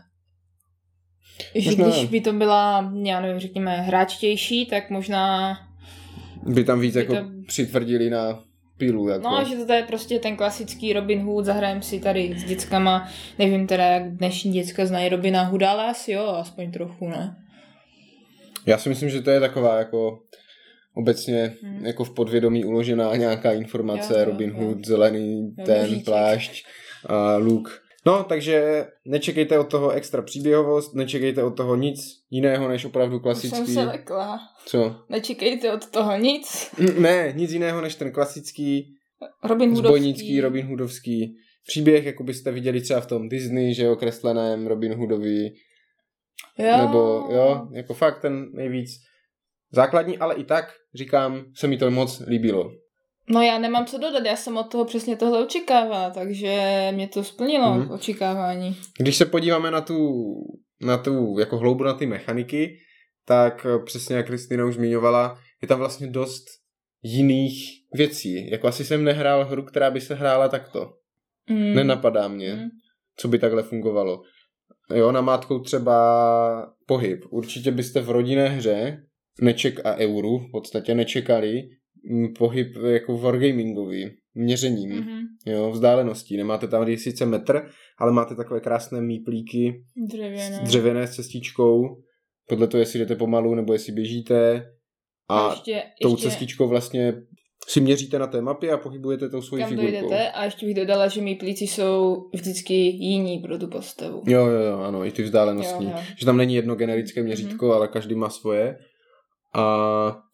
Že 1.55 1.69
Možná. 1.69 1.87
když 1.87 2.05
by 2.05 2.21
to 2.21 2.33
byla, 2.33 2.91
já 3.03 3.21
nevím, 3.21 3.39
řekněme, 3.39 3.81
hráčtější, 3.81 4.65
tak 4.65 4.89
možná... 4.89 5.57
by 6.43 6.63
tam 6.63 6.79
víc 6.79 6.93
By 6.93 6.99
jako 6.99 7.15
to- 7.15 7.25
přitvrdili 7.47 8.09
na 8.09 8.43
pilu. 8.77 9.07
Jako. 9.09 9.29
No, 9.29 9.45
že 9.49 9.55
to 9.65 9.73
je 9.73 9.83
prostě 9.83 10.19
ten 10.19 10.35
klasický 10.37 10.93
Robin 10.93 11.21
Hood, 11.21 11.45
zahrajem 11.45 11.81
si 11.81 11.99
tady 11.99 12.33
s 12.37 12.43
dětskama, 12.43 13.09
nevím 13.39 13.67
teda, 13.67 13.83
jak 13.85 14.11
dnešní 14.17 14.51
děcka 14.51 14.85
znají 14.85 15.09
Robina 15.09 15.43
Hooda, 15.43 15.71
ale 15.71 15.85
asi 15.89 16.11
jo, 16.11 16.25
aspoň 16.27 16.71
trochu, 16.71 17.09
ne? 17.09 17.35
Já 18.65 18.77
si 18.77 18.89
myslím, 18.89 19.09
že 19.09 19.21
to 19.21 19.29
je 19.29 19.39
taková 19.39 19.77
jako 19.77 20.19
obecně 20.95 21.53
Hmm. 21.63 21.85
jako 21.85 22.03
v 22.03 22.13
podvědomí 22.13 22.65
uložená 22.65 23.15
nějaká 23.15 23.51
informace, 23.51 24.13
Jo, 24.13 24.19
jo, 24.19 24.25
Robin 24.25 24.49
jo. 24.49 24.55
Hood, 24.65 24.85
zelený, 24.85 25.53
Jo, 25.57 25.65
ten 25.65 25.81
nožíček. 25.81 26.05
plášť 26.05 26.63
a 27.05 27.37
luk. 27.37 27.81
No, 28.05 28.23
takže 28.23 28.85
nečekejte 29.05 29.59
od 29.59 29.69
toho 29.71 29.91
extra 29.91 30.21
příběhovost, 30.21 30.95
nečekejte 30.95 31.43
od 31.43 31.57
toho 31.57 31.75
nic 31.75 31.99
jiného, 32.29 32.67
než 32.69 32.85
opravdu 32.85 33.15
Už 33.15 33.21
klasický. 33.21 33.57
jsem 33.57 33.67
se 33.67 33.83
lekla. 33.83 34.39
Co? 34.65 34.95
Nečekejte 35.09 35.73
od 35.73 35.89
toho 35.89 36.17
nic. 36.17 36.71
Ne, 36.99 37.33
nic 37.35 37.51
jiného 37.51 37.81
než 37.81 37.95
ten 37.95 38.11
klasický 38.11 38.95
Robin 39.43 39.69
Hoodovský. 39.69 39.87
zbojnický, 39.87 40.41
Robin 40.41 40.65
Hoodovský 40.67 41.35
příběh, 41.67 42.05
jako 42.05 42.23
byste 42.23 42.51
viděli 42.51 42.81
třeba 42.81 43.01
v 43.01 43.05
tom 43.07 43.29
Disney, 43.29 43.73
že 43.73 43.83
jo, 43.83 43.95
kresleném 43.95 44.67
Robin 44.67 44.93
Hoodovi, 44.93 45.49
Jo. 46.57 46.77
nebo 46.77 46.97
jo, 47.31 47.67
jako 47.73 47.93
fakt 47.93 48.21
ten 48.21 48.49
nejvíc 48.53 48.89
základní, 49.71 50.17
ale 50.17 50.35
i 50.35 50.43
tak, 50.43 50.65
říkám, 50.95 51.45
se 51.55 51.67
mi 51.67 51.77
to 51.77 51.91
moc 51.91 52.19
líbilo. 52.27 52.71
No 53.31 53.41
já 53.41 53.57
nemám 53.59 53.85
co 53.85 53.97
dodat, 53.97 54.25
já 54.25 54.35
jsem 54.35 54.57
od 54.57 54.71
toho 54.71 54.85
přesně 54.85 55.15
tohle 55.15 55.43
očekávala, 55.45 56.09
takže 56.09 56.87
mě 56.91 57.07
to 57.07 57.23
splnilo 57.23 57.73
Mhm. 57.75 57.91
očekávání. 57.91 58.75
Když 58.99 59.15
se 59.15 59.25
podíváme 59.25 59.71
na 59.71 59.81
tu, 59.81 59.97
na 60.81 60.97
tu 60.97 61.39
jako 61.39 61.57
hloubu 61.57 61.83
na 61.83 61.93
ty 61.93 62.05
mechaniky, 62.05 62.77
tak 63.25 63.65
eh, 63.65 63.83
přesně 63.85 64.15
jak 64.15 64.25
Kristina 64.27 64.65
už 64.65 64.75
zmiňovala, 64.75 65.39
je 65.61 65.67
tam 65.67 65.79
vlastně 65.79 66.07
dost 66.07 66.43
jiných 67.03 67.53
věcí. 67.93 68.51
Jako 68.51 68.67
asi 68.67 68.85
jsem 68.85 69.03
nehrál 69.03 69.45
hru, 69.45 69.63
která 69.63 69.91
by 69.91 70.01
se 70.01 70.15
hrála 70.15 70.47
takto. 70.49 70.89
Mm. 71.49 71.75
Nenapadá 71.75 72.27
mě, 72.27 72.55
Mm. 72.55 72.69
co 73.17 73.27
by 73.27 73.39
takhle 73.39 73.63
fungovalo. 73.63 74.21
Jo, 74.95 75.11
namátkou 75.11 75.59
třeba 75.59 75.95
pohyb. 76.87 77.19
Určitě 77.29 77.71
byste 77.71 78.01
v 78.01 78.09
rodinné 78.09 78.47
hře 78.49 78.97
neček 79.41 79.85
a 79.85 79.95
euru 79.95 80.37
v 80.39 80.51
podstatě 80.51 80.95
nečekali 80.95 81.53
mm, 81.53 81.69
pohyb 82.37 82.67
jako 82.91 83.17
wargamingový, 83.17 84.09
měřením, 84.35 84.89
Mhm. 84.89 85.19
jo, 85.45 85.71
vzdáleností. 85.71 86.37
Nemáte 86.37 86.67
tam 86.67 86.97
sice 86.97 87.25
metr, 87.25 87.65
ale 87.99 88.11
máte 88.11 88.35
takové 88.35 88.59
krásné 88.59 89.01
míplíky 89.01 89.83
Dřevěné. 90.07 90.59
dřevěné 90.63 91.07
s 91.07 91.15
cestičkou, 91.15 91.83
podle 92.49 92.67
toho, 92.67 92.79
jestli 92.79 92.99
jdete 92.99 93.15
pomalu 93.15 93.55
nebo 93.55 93.73
jestli 93.73 93.93
běžíte. 93.93 94.65
A 95.29 95.49
ještě, 95.51 95.83
tou 96.01 96.11
ještě, 96.11 96.23
cestičkou 96.29 96.67
vlastně 96.67 97.13
si 97.67 97.81
měříte 97.81 98.19
na 98.19 98.27
té 98.27 98.41
mapě 98.41 98.71
a 98.71 98.77
pohybujete 98.77 99.29
tou 99.29 99.41
svojí 99.41 99.63
kam 99.63 99.69
figurkou. 99.69 99.91
dojdete 99.91 100.31
a 100.31 100.45
ještě 100.45 100.65
bych 100.65 100.75
dodala, 100.75 101.07
že 101.07 101.21
mý 101.21 101.35
plíci 101.35 101.63
jsou 101.67 102.29
vždycky 102.33 102.73
jiní 102.73 103.39
pro 103.39 103.57
tu 103.57 103.67
postavu. 103.67 104.23
Jo, 104.27 104.45
jo, 104.45 104.59
jo, 104.61 104.77
ano, 104.79 105.05
i 105.05 105.11
ty 105.11 105.23
vzdálenostní. 105.23 105.85
Jo, 105.85 105.91
jo. 105.95 106.03
Že 106.19 106.25
tam 106.25 106.37
není 106.37 106.55
jedno 106.55 106.75
generické 106.75 107.23
měřítko, 107.23 107.65
Mhm. 107.65 107.75
ale 107.75 107.87
každý 107.87 108.15
má 108.15 108.29
svoje. 108.29 108.77
A 109.53 109.63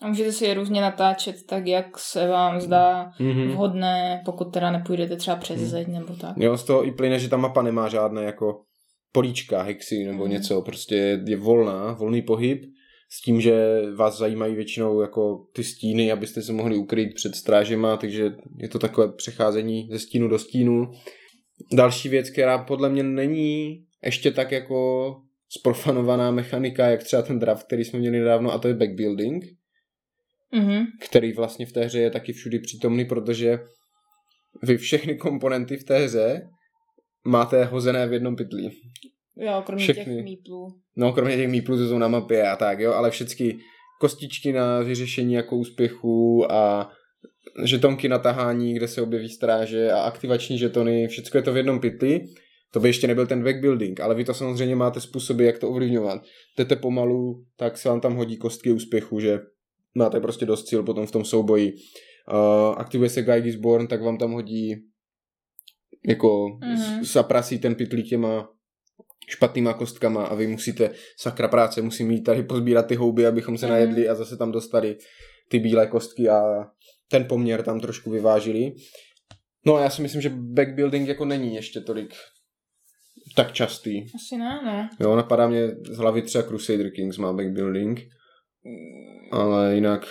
A 0.01 0.07
můžete 0.07 0.31
si 0.31 0.45
je 0.45 0.53
různě 0.53 0.81
natáčet 0.81 1.35
tak, 1.49 1.67
jak 1.67 1.99
se 1.99 2.27
vám 2.27 2.61
zdá 2.61 3.11
mhm. 3.19 3.47
vhodné, 3.47 4.21
pokud 4.25 4.45
teda 4.53 4.71
nepůjdete 4.71 5.15
třeba 5.15 5.37
přes 5.37 5.59
Mhm. 5.61 5.69
zeď 5.69 5.87
nebo 5.87 6.15
tak. 6.15 6.37
jo, 6.37 6.57
z 6.57 6.63
toho 6.63 6.85
i 6.87 6.91
plyne, 6.91 7.19
že 7.19 7.29
ta 7.29 7.37
mapa 7.37 7.61
nemá 7.61 7.87
žádné 7.89 8.23
jako 8.23 8.61
políčka, 9.11 9.61
hexy 9.61 10.03
nebo 10.05 10.23
Mhm. 10.23 10.31
něco, 10.31 10.61
prostě 10.61 11.19
je 11.27 11.37
volná, 11.37 11.93
volný 11.93 12.21
pohyb 12.21 12.61
s 13.11 13.21
tím, 13.21 13.41
že 13.41 13.81
vás 13.95 14.17
zajímají 14.17 14.55
většinou 14.55 15.01
jako 15.01 15.45
ty 15.53 15.63
stíny, 15.63 16.11
abyste 16.11 16.41
se 16.41 16.53
mohli 16.53 16.77
ukryt 16.77 17.13
před 17.15 17.35
strážema, 17.35 17.97
takže 17.97 18.31
je 18.57 18.69
to 18.69 18.79
takové 18.79 19.11
přecházení 19.13 19.89
ze 19.91 19.99
stínu 19.99 20.27
do 20.27 20.39
stínu. 20.39 20.91
Další 21.73 22.09
věc, 22.09 22.29
která 22.29 22.57
podle 22.57 22.89
mě 22.89 23.03
není 23.03 23.83
ještě 24.03 24.31
tak 24.31 24.51
jako 24.51 25.15
sprofanovaná 25.49 26.31
mechanika, 26.31 26.87
jak 26.87 27.03
třeba 27.03 27.21
ten 27.21 27.39
draft, 27.39 27.63
který 27.67 27.83
jsme 27.85 27.99
měli 27.99 28.19
nedávno, 28.19 28.53
a 28.53 28.57
to 28.59 28.67
je 28.67 28.73
backbuilding, 28.73 29.45
Mhm. 30.53 30.85
který 31.01 31.33
vlastně 31.33 31.65
v 31.65 31.71
té 31.71 31.85
hře 31.85 31.99
je 31.99 32.11
taky 32.11 32.33
všudy 32.33 32.59
přítomný, 32.59 33.05
protože 33.05 33.59
vy 34.63 34.77
všechny 34.77 35.15
komponenty 35.15 35.77
v 35.77 35.83
té 35.83 35.97
hře 36.05 36.41
máte 37.25 37.65
hozené 37.65 38.07
v 38.07 38.13
jednom 38.13 38.35
pytlí. 38.35 38.71
Jo, 39.37 39.63
kromě 39.65 39.83
Všechny. 39.83 40.15
těch 40.15 40.23
míplů. 40.23 40.67
No, 40.95 41.13
kromě 41.13 41.35
těch 41.35 41.47
míplů, 41.47 41.77
co 41.77 41.87
jsou 41.87 41.97
na 41.97 42.07
mapě 42.07 42.49
a 42.49 42.55
tak, 42.55 42.79
jo, 42.79 42.93
ale 42.93 43.11
všechny 43.11 43.57
kostičky 43.99 44.51
na 44.53 44.79
vyřešení 44.79 45.33
jako 45.33 45.57
úspěchů 45.57 46.51
a 46.51 46.91
žetonky 47.63 48.09
na 48.09 48.19
tahání, 48.19 48.73
kde 48.73 48.87
se 48.87 49.01
objeví 49.01 49.29
stráže 49.29 49.91
a 49.91 49.99
aktivační 50.01 50.57
žetony, 50.57 51.07
všechno 51.07 51.37
je 51.37 51.41
to 51.43 51.53
v 51.53 51.57
jednom 51.57 51.79
pytli. 51.79 52.21
To 52.71 52.79
by 52.79 52.89
ještě 52.89 53.07
nebyl 53.07 53.27
ten 53.27 53.43
backbuilding, 53.43 53.99
ale 53.99 54.15
vy 54.15 54.25
to 54.25 54.33
samozřejmě 54.33 54.75
máte 54.75 55.01
způsoby, 55.01 55.45
jak 55.45 55.59
to 55.59 55.69
ovlivňovat. 55.69 56.21
Jdete 56.57 56.75
pomalu, 56.75 57.45
tak 57.57 57.77
se 57.77 57.89
vám 57.89 58.01
tam 58.01 58.15
hodí 58.15 58.37
kostky 58.37 58.71
úspěchu, 58.71 59.19
že 59.19 59.39
máte 59.95 60.19
prostě 60.19 60.45
dost 60.45 60.63
cíl 60.65 60.83
potom 60.83 61.05
v 61.07 61.11
tom 61.11 61.25
souboji. 61.25 61.73
Uh, 62.33 62.75
aktivuje 62.77 63.09
se 63.09 63.21
Guy 63.21 63.41
Gisborn, 63.41 63.87
tak 63.87 64.01
vám 64.01 64.17
tam 64.17 64.31
hodí 64.31 64.75
jako 66.07 66.47
Mhm. 66.61 66.75
mm-hmm. 66.75 67.03
zaprasí 67.03 67.59
ten 67.59 67.75
pytlík 67.75 68.09
těma 68.09 68.49
špatnýma 69.29 69.73
kostkama 69.73 70.25
a 70.25 70.35
vy 70.35 70.47
musíte, 70.47 70.89
sakra 71.17 71.47
práce, 71.47 71.81
musí 71.81 72.03
mít 72.03 72.21
tady 72.21 72.43
pozbírat 72.43 72.87
ty 72.87 72.95
houby, 72.95 73.25
abychom 73.25 73.57
se 73.57 73.65
Mhm. 73.65 73.73
najedli 73.73 74.09
a 74.09 74.15
zase 74.15 74.37
tam 74.37 74.51
dostali 74.51 74.97
ty 75.49 75.59
bílé 75.59 75.87
kostky 75.87 76.29
a 76.29 76.41
ten 77.11 77.25
poměr 77.25 77.63
tam 77.63 77.79
trošku 77.79 78.09
vyvážili. 78.09 78.71
No 79.65 79.75
a 79.75 79.81
já 79.81 79.89
si 79.89 80.01
myslím, 80.01 80.21
že 80.21 80.29
backbuilding 80.29 81.07
jako 81.07 81.25
není 81.25 81.55
ještě 81.55 81.81
tolik 81.81 82.13
tak 83.37 83.51
častý. 83.51 84.05
Asi 84.15 84.37
ne, 84.37 84.61
ne. 84.65 84.89
Jo, 84.99 85.15
napadá 85.15 85.47
mě 85.47 85.67
z 85.67 85.97
hlavy 85.97 86.21
třeba 86.21 86.43
Crusader 86.43 86.91
Kings 86.91 87.17
má 87.17 87.33
backbuilding, 87.33 87.99
ale 89.31 89.75
jinak 89.75 90.07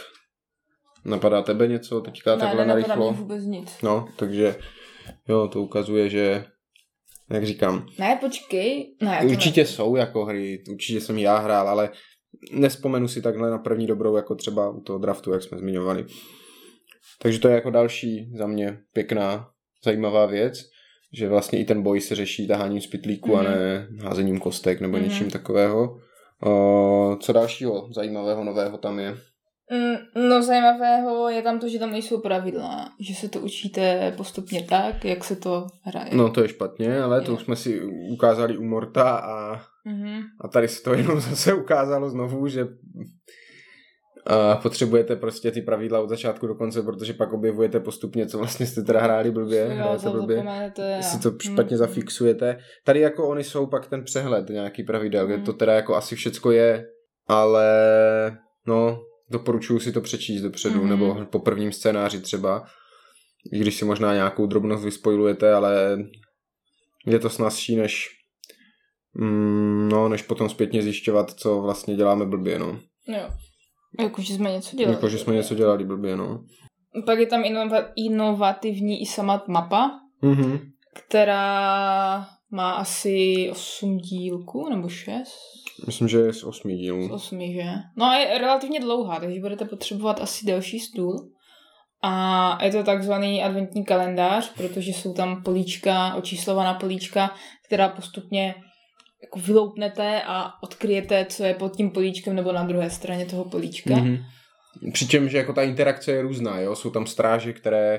napadá 1.04 1.42
tebe 1.42 1.66
něco 1.66 2.00
teďka 2.00 2.34
ne, 2.34 2.40
takhle 2.40 2.66
narychlo? 2.66 3.10
mě 3.10 3.20
vůbec 3.20 3.44
nic. 3.44 3.82
No, 3.82 4.08
takže 4.16 4.56
jo, 5.28 5.48
to 5.48 5.62
ukazuje, 5.62 6.08
že 6.08 6.44
jak 7.30 7.44
říkám, 7.46 7.86
Ne, 7.98 8.18
počkej. 8.20 8.96
Ne, 9.02 9.20
určitě 9.24 9.60
ne. 9.60 9.66
jsou 9.66 9.96
jako 9.96 10.24
hry, 10.24 10.64
určitě 10.70 11.00
jsem 11.00 11.18
já 11.18 11.38
hrál, 11.38 11.68
ale 11.68 11.90
nespomenu 12.52 13.08
si 13.08 13.22
takhle 13.22 13.50
na 13.50 13.58
první 13.58 13.86
dobrou, 13.86 14.16
jako 14.16 14.34
třeba 14.34 14.70
u 14.70 14.80
toho 14.80 14.98
draftu, 14.98 15.32
jak 15.32 15.42
jsme 15.42 15.58
zmiňovali. 15.58 16.06
Takže 17.22 17.38
to 17.38 17.48
je 17.48 17.54
jako 17.54 17.70
další 17.70 18.32
za 18.38 18.46
mě 18.46 18.78
pěkná, 18.92 19.48
zajímavá 19.84 20.26
věc, 20.26 20.75
že 21.12 21.28
vlastně 21.28 21.58
i 21.60 21.64
ten 21.64 21.82
boj 21.82 22.00
se 22.00 22.14
řeší 22.14 22.48
taháním 22.48 22.80
z 22.80 22.86
pytlíku 22.86 23.28
Mhm. 23.36 23.38
a 23.38 23.42
ne 23.50 23.86
házením 24.02 24.38
kostek 24.40 24.80
nebo 24.80 24.96
Mhm. 24.96 25.04
něčím 25.08 25.30
takového. 25.30 25.96
O, 26.42 27.16
co 27.20 27.32
dalšího 27.32 27.88
zajímavého 27.92 28.44
nového 28.44 28.78
tam 28.78 28.98
je? 28.98 29.10
Mm, 29.72 30.28
No 30.28 30.42
zajímavého 30.42 31.28
je 31.28 31.42
tam 31.42 31.58
to, 31.60 31.68
že 31.68 31.78
tam 31.78 31.90
nejsou 31.92 32.20
pravidla, 32.20 32.90
že 33.00 33.14
se 33.14 33.28
to 33.28 33.40
učíte 33.40 34.12
postupně 34.16 34.62
tak, 34.62 35.04
jak 35.04 35.24
se 35.24 35.36
to 35.36 35.66
hraje. 35.82 36.10
No 36.12 36.30
to 36.30 36.42
je 36.42 36.48
špatně, 36.48 37.00
ale 37.00 37.20
to 37.20 37.30
Jo. 37.30 37.36
už 37.36 37.42
jsme 37.44 37.56
si 37.56 37.80
ukázali 38.12 38.56
u 38.56 38.64
Morta 38.64 39.10
a 39.18 39.60
Mhm. 39.88 40.20
A 40.40 40.48
tady 40.48 40.68
se 40.68 40.82
to 40.82 40.94
jenom 40.94 41.20
zase 41.30 41.54
ukázalo 41.54 42.10
znovu, 42.10 42.48
že 42.48 42.66
a 44.26 44.56
potřebujete 44.56 45.16
prostě 45.16 45.50
ty 45.50 45.62
pravidla 45.62 46.00
od 46.00 46.08
začátku 46.08 46.46
do 46.46 46.54
konce, 46.54 46.82
protože 46.82 47.12
pak 47.12 47.32
objevujete 47.32 47.80
postupně, 47.80 48.26
co 48.26 48.38
vlastně 48.38 48.66
jste 48.66 48.82
teda 48.82 49.00
hráli 49.00 49.30
blbě, 49.30 49.60
Jo, 49.60 49.76
hrajete 49.76 50.02
to 50.04 50.12
blbě, 50.12 50.42
a- 50.98 51.02
si 51.02 51.20
to 51.22 51.32
špatně 51.42 51.76
Mhm. 51.76 51.86
zafixujete. 51.86 52.58
Tady 52.84 53.00
jako 53.00 53.28
oni 53.28 53.44
jsou 53.44 53.66
pak 53.66 53.86
ten 53.88 54.04
přehled 54.04 54.48
nějaký 54.48 54.82
pravidel, 54.82 55.26
kde 55.26 55.36
Mhm. 55.36 55.44
to 55.44 55.52
teda 55.52 55.72
jako 55.74 55.96
asi 55.96 56.16
všecko 56.16 56.50
je, 56.50 56.86
ale 57.28 57.66
no, 58.66 59.00
doporučuji 59.30 59.78
si 59.80 59.92
to 59.92 60.00
přečíst 60.00 60.42
dopředu, 60.42 60.80
Mhm. 60.80 60.88
nebo 60.88 61.24
po 61.30 61.38
prvním 61.38 61.72
scénáři 61.72 62.20
třeba, 62.20 62.64
i 63.52 63.58
když 63.58 63.76
si 63.76 63.84
možná 63.84 64.14
nějakou 64.14 64.46
drobnost 64.46 64.84
vyspojujete, 64.84 65.52
ale 65.54 65.98
je 67.06 67.18
to 67.18 67.30
snazší, 67.30 67.76
než 67.76 68.08
mm, 69.14 69.88
no, 69.88 70.08
než 70.08 70.22
potom 70.22 70.48
zpětně 70.48 70.82
zjišťovat, 70.82 71.30
co 71.30 71.60
vlastně 71.60 71.96
děláme 71.96 72.26
blbě, 72.26 72.58
no. 72.58 72.80
Jo. 73.08 73.28
Jako, 74.00 74.22
že 74.22 74.34
jsme 74.34 74.50
něco 74.52 74.76
dělali. 74.76 74.94
Jako, 74.94 75.08
že 75.08 75.18
jsme 75.18 75.34
něco 75.34 75.54
dělali 75.54 75.84
blbě, 75.84 76.16
no. 76.16 76.44
Pak 77.06 77.18
je 77.18 77.26
tam 77.26 77.42
inova- 77.42 77.86
inovativní 77.96 79.02
i 79.02 79.06
sama 79.06 79.44
mapa, 79.48 79.90
Mhm. 80.22 80.58
která 80.94 82.26
má 82.50 82.72
asi 82.72 83.48
8 83.50 83.98
dílků, 83.98 84.68
nebo 84.68 84.88
6? 84.88 85.34
Myslím, 85.86 86.08
že 86.08 86.18
je 86.18 86.32
z 86.32 86.44
osmi 86.44 86.74
Z 86.76 86.78
dílů. 86.78 87.12
8, 87.14 87.52
že? 87.52 87.64
No 87.96 88.06
a 88.06 88.16
je 88.16 88.38
relativně 88.38 88.80
dlouhá, 88.80 89.20
takže 89.20 89.40
budete 89.40 89.64
potřebovat 89.64 90.20
asi 90.20 90.46
delší 90.46 90.80
stůl. 90.80 91.30
A 92.02 92.64
je 92.64 92.70
to 92.70 92.82
takzvaný 92.84 93.42
adventní 93.42 93.84
kalendář, 93.84 94.52
protože 94.56 94.90
jsou 94.92 95.12
tam 95.14 95.42
políčka, 95.42 96.14
očíslovaná 96.14 96.74
políčka, 96.74 97.30
která 97.66 97.88
postupně 97.88 98.54
jako 99.22 99.38
vyloupnete 99.40 100.22
a 100.26 100.50
odkryjete, 100.62 101.26
co 101.28 101.44
je 101.44 101.54
pod 101.54 101.76
tím 101.76 101.90
políčkem 101.90 102.36
nebo 102.36 102.52
na 102.52 102.64
druhé 102.64 102.90
straně 102.90 103.26
toho 103.26 103.44
políčka. 103.44 103.96
Mhm. 103.96 104.16
Přičemž 104.92 105.32
jako 105.32 105.52
ta 105.52 105.62
interakce 105.62 106.12
je 106.12 106.22
různá, 106.22 106.60
jo. 106.60 106.76
Jsou 106.76 106.90
tam 106.90 107.06
stráže, 107.06 107.52
které 107.52 107.92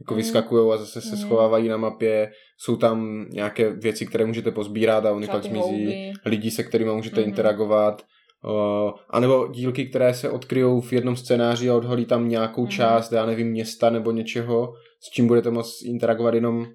jako 0.00 0.14
Mhm. 0.14 0.16
vyskakují 0.22 0.72
a 0.72 0.76
zase 0.76 1.00
se 1.00 1.08
Mhm. 1.16 1.18
schovávají 1.18 1.68
na 1.68 1.76
mapě. 1.76 2.30
Jsou 2.58 2.76
tam 2.76 3.26
nějaké 3.30 3.70
věci, 3.70 4.06
které 4.06 4.26
můžete 4.26 4.50
pozbírat 4.50 5.06
a 5.06 5.12
oni 5.12 5.26
pak 5.26 5.42
zmizí. 5.42 5.58
houby. 5.60 6.12
Lidi, 6.24 6.50
se 6.50 6.64
kterými 6.64 6.90
můžete 6.92 7.20
Mhm. 7.20 7.28
interagovat. 7.30 8.02
Uh, 8.44 8.90
a 9.10 9.20
nebo 9.20 9.48
dílky, 9.48 9.86
které 9.86 10.14
se 10.14 10.30
odkryjou 10.30 10.80
v 10.80 10.92
jednom 10.92 11.16
scénáři 11.16 11.70
a 11.70 11.76
odhalí 11.76 12.04
tam 12.04 12.28
nějakou 12.28 12.62
Mhm. 12.62 12.70
část, 12.70 13.12
já 13.12 13.26
nevím, 13.26 13.48
města 13.50 13.90
nebo 13.90 14.10
něčeho, 14.12 14.72
s 15.00 15.10
čím 15.10 15.26
budete 15.26 15.50
moct 15.50 15.82
interagovat 15.84 16.34
jenom 16.34 16.66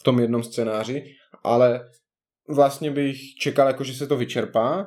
v 0.00 0.02
tom 0.02 0.18
jednom 0.20 0.42
scénáři. 0.42 1.04
Ale 1.44 1.80
vlastně 2.48 2.90
bych 2.90 3.34
čekal, 3.40 3.66
jako, 3.66 3.84
že 3.84 3.94
se 3.94 4.06
to 4.06 4.16
vyčerpá, 4.16 4.86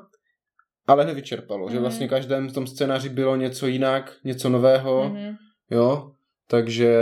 ale 0.87 1.05
nevyčerpalo. 1.05 1.69
Že 1.69 1.73
Mhm. 1.75 1.81
vlastně 1.81 2.07
v 2.07 2.09
každém 2.09 2.47
v 2.49 2.53
tom 2.53 2.67
scénáři 2.67 3.09
bylo 3.09 3.35
něco 3.35 3.67
jinak, 3.67 4.13
něco 4.23 4.49
nového, 4.49 5.09
Mhm. 5.09 5.35
jo. 5.71 6.11
Takže 6.47 6.93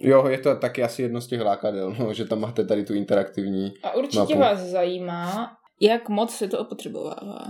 jo, 0.00 0.26
je 0.28 0.38
to 0.38 0.56
taky 0.56 0.82
asi 0.82 1.02
jedno 1.02 1.20
z 1.20 1.26
těch 1.26 1.40
lákadel, 1.40 1.96
no, 1.98 2.14
že 2.14 2.24
tam 2.24 2.40
máte 2.40 2.64
tady 2.64 2.84
tu 2.84 2.94
interaktivní 2.94 3.72
A 3.82 3.90
určitě 3.94 4.18
mapu. 4.18 4.38
vás 4.38 4.58
zajímá, 4.60 5.52
jak 5.80 6.08
moc 6.08 6.34
se 6.36 6.48
to 6.48 6.58
opotřebovává. 6.58 7.44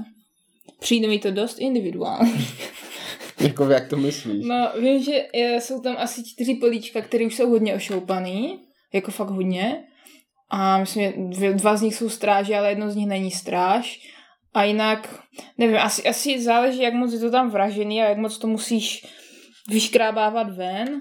Přijde 0.80 1.08
mi 1.08 1.18
to 1.18 1.30
dost 1.30 1.58
individuální. 1.58 2.46
Jako 3.40 3.64
jak 3.68 3.88
to 3.88 3.96
myslíš? 3.96 4.46
No, 4.46 4.72
vím, 4.80 5.02
že 5.02 5.12
je, 5.34 5.61
jsou 5.61 5.80
tam 5.80 5.96
asi 5.99 6.25
čtyři 6.25 6.54
políčka, 6.54 7.00
které 7.02 7.26
už 7.26 7.37
jsou 7.37 7.50
hodně 7.50 7.75
ošoupaný, 7.75 8.61
jako 8.92 9.11
fakt 9.11 9.30
hodně. 9.30 9.84
A 10.52 10.78
myslím, 10.78 11.32
že 11.32 11.52
dva 11.52 11.76
z 11.76 11.82
nich 11.82 11.94
jsou 11.94 12.09
stráže, 12.09 12.56
ale 12.56 12.68
jedno 12.68 12.90
z 12.90 12.97
nich 12.97 13.09
není 13.09 13.30
stráž. 13.30 13.99
A 14.54 14.64
jinak, 14.64 15.21
nevím, 15.59 15.76
asi, 15.76 16.09
asi 16.09 16.42
záleží, 16.42 16.82
jak 16.82 16.94
moc 16.94 17.12
je 17.12 17.18
to 17.18 17.30
tam 17.30 17.50
vražený 17.50 18.02
a 18.02 18.09
jak 18.09 18.18
moc 18.18 18.38
to 18.38 18.47
musíš 18.47 19.06
vyškrábávat 19.71 20.56
ven. 20.56 21.00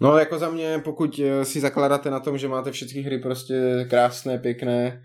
No 0.00 0.18
jako 0.18 0.38
za 0.38 0.50
mě, 0.50 0.80
pokud 0.84 1.20
eh, 1.24 1.44
si 1.44 1.60
zakládáte 1.60 2.10
na 2.10 2.20
tom, 2.20 2.38
že 2.38 2.48
máte 2.48 2.72
všechny 2.72 3.02
hry 3.02 3.18
prostě 3.18 3.86
krásné, 3.90 4.38
pěkné, 4.38 5.02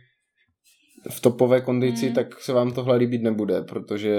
v 1.12 1.20
topové 1.22 1.62
kondici, 1.62 2.10
Mm. 2.10 2.16
tak 2.16 2.42
se 2.42 2.54
vám 2.54 2.72
tohle 2.74 2.96
líbit 2.98 3.22
nebude, 3.22 3.62
protože 3.62 4.18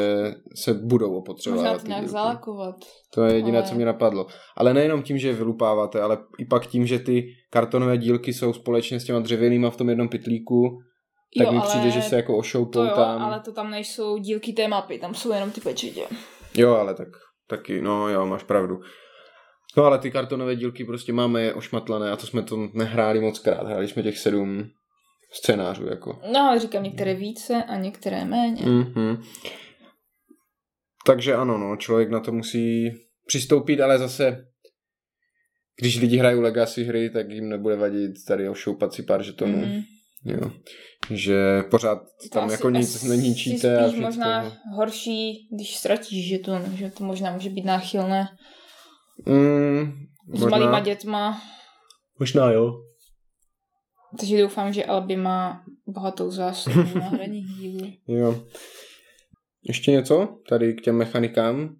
se 0.54 0.74
budou 0.74 1.14
opotřebovat. 1.18 1.62
Možná 1.62 1.78
to 1.78 1.86
nějak 1.88 2.08
zalakovat. 2.08 2.76
To 3.14 3.24
je 3.24 3.34
jediné, 3.34 3.58
ale- 3.58 3.66
co 3.68 3.74
mě 3.74 3.84
napadlo. 3.86 4.26
Ale 4.56 4.74
nejenom 4.74 5.02
tím, 5.02 5.18
že 5.18 5.28
je 5.28 5.34
vylupáváte, 5.34 6.00
ale 6.00 6.18
i 6.38 6.44
pak 6.44 6.66
tím, 6.66 6.86
že 6.86 6.98
ty 6.98 7.26
kartonové 7.50 7.98
dílky 7.98 8.32
jsou 8.32 8.52
společně 8.52 9.00
s 9.00 9.04
těma 9.04 9.18
dřevěnýma 9.18 9.70
v 9.70 9.76
tom 9.76 9.88
jednom 9.88 10.08
pytlíku, 10.08 10.78
tak 11.38 11.46
Jo, 11.46 11.52
mi 11.52 11.58
ale 11.58 11.68
přijde, 11.68 11.90
že 11.90 12.02
se 12.02 12.16
jako 12.16 12.32
To 12.32 12.38
ošoupou 12.38 12.82
jo, 12.82 12.90
tam. 12.96 13.22
ale 13.22 13.40
to 13.40 13.52
tam 13.52 13.70
nejsou 13.70 14.18
dílky 14.18 14.52
té 14.52 14.68
mapy, 14.68 14.98
tam 14.98 15.14
jsou 15.14 15.32
jenom 15.32 15.50
ty 15.50 15.60
pečetě. 15.60 16.02
Jo, 16.56 16.74
ale 16.74 16.94
tak 16.94 17.08
taky, 17.48 17.82
no 17.82 18.08
jo, 18.08 18.26
máš 18.26 18.42
pravdu. 18.42 18.80
No 19.76 19.84
ale 19.84 19.98
ty 19.98 20.10
kartonové 20.10 20.56
dílky 20.56 20.84
prostě 20.84 21.12
máme 21.12 21.42
je 21.42 21.54
ošmatlané 21.54 22.10
a 22.10 22.16
to 22.16 22.26
jsme 22.26 22.42
to 22.42 22.56
nehráli 22.74 23.20
moc 23.20 23.38
krát. 23.38 23.66
Hráli 23.66 23.88
jsme 23.88 24.02
těch 24.02 24.18
sedm 24.18 24.64
scénářů 25.42 25.86
jako. 25.86 26.20
No 26.32 26.40
ale 26.40 26.58
říkám 26.60 26.82
některé 26.82 27.14
více 27.14 27.64
a 27.64 27.76
některé 27.76 28.24
méně. 28.24 28.62
Mm-hmm. 28.62 29.22
Takže 31.06 31.34
ano, 31.34 31.58
no, 31.58 31.76
člověk 31.76 32.10
na 32.10 32.20
to 32.20 32.32
musí 32.32 32.90
přistoupit, 33.26 33.80
ale 33.80 33.98
zase 33.98 34.38
když 35.80 36.00
lidi 36.00 36.16
hrají 36.16 36.38
Legacy 36.40 36.84
hry, 36.84 37.10
tak 37.10 37.30
jim 37.30 37.48
nebude 37.48 37.76
vadit 37.76 38.12
tady 38.28 38.48
ošoupat 38.48 38.92
si 38.94 39.02
pár 39.02 39.22
žetonů. 39.22 39.58
Mhm. 39.58 39.82
Jo. 40.24 40.50
Že 41.10 41.62
pořád 41.70 41.98
tam 42.32 42.46
To 42.48 42.52
jako 42.52 42.68
asi- 42.68 42.76
nic 42.78 43.02
neníčíte. 43.02 43.78
a 43.84 43.88
všechno. 43.88 44.06
možná 44.06 44.56
horší, 44.76 45.48
když 45.56 45.76
ztratíš 45.76 46.28
žeton, 46.28 46.62
že 46.76 46.90
to 46.90 47.04
možná 47.04 47.32
může 47.32 47.50
být 47.50 47.64
náchylné 47.64 48.28
Mm, 49.26 49.92
s 50.34 50.44
malýma 50.44 50.80
dětma. 50.80 51.42
možná 52.20 52.52
jo. 52.52 52.72
Takže 54.20 54.42
doufám, 54.42 54.72
že 54.72 54.84
Albi 54.84 55.16
má 55.16 55.64
bohatou 55.86 56.30
zásobu 56.30 56.76
na 56.98 57.08
hraní 57.08 57.42
dílů. 57.42 57.92
Jo. 58.08 58.40
Ještě 59.68 59.90
něco 59.90 60.28
tady 60.48 60.74
k 60.74 60.80
těm 60.80 60.96
mechanikám? 60.96 61.76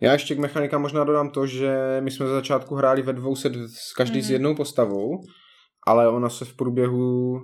Já 0.00 0.12
ještě 0.12 0.34
k 0.34 0.38
mechanikám 0.38 0.82
možná 0.82 1.04
dodám 1.04 1.30
to, 1.30 1.46
že 1.46 1.76
my 2.00 2.10
jsme 2.10 2.26
za 2.26 2.32
začátku 2.32 2.74
hráli 2.74 3.02
ve 3.02 3.12
dvou 3.12 3.36
set 3.36 3.52
s 3.54 3.92
každý 3.92 4.18
Mhm. 4.18 4.26
s 4.26 4.30
jednou 4.30 4.54
postavou, 4.54 5.10
ale 5.86 6.08
ona 6.08 6.28
se 6.28 6.44
v 6.44 6.56
průběhu 6.56 7.38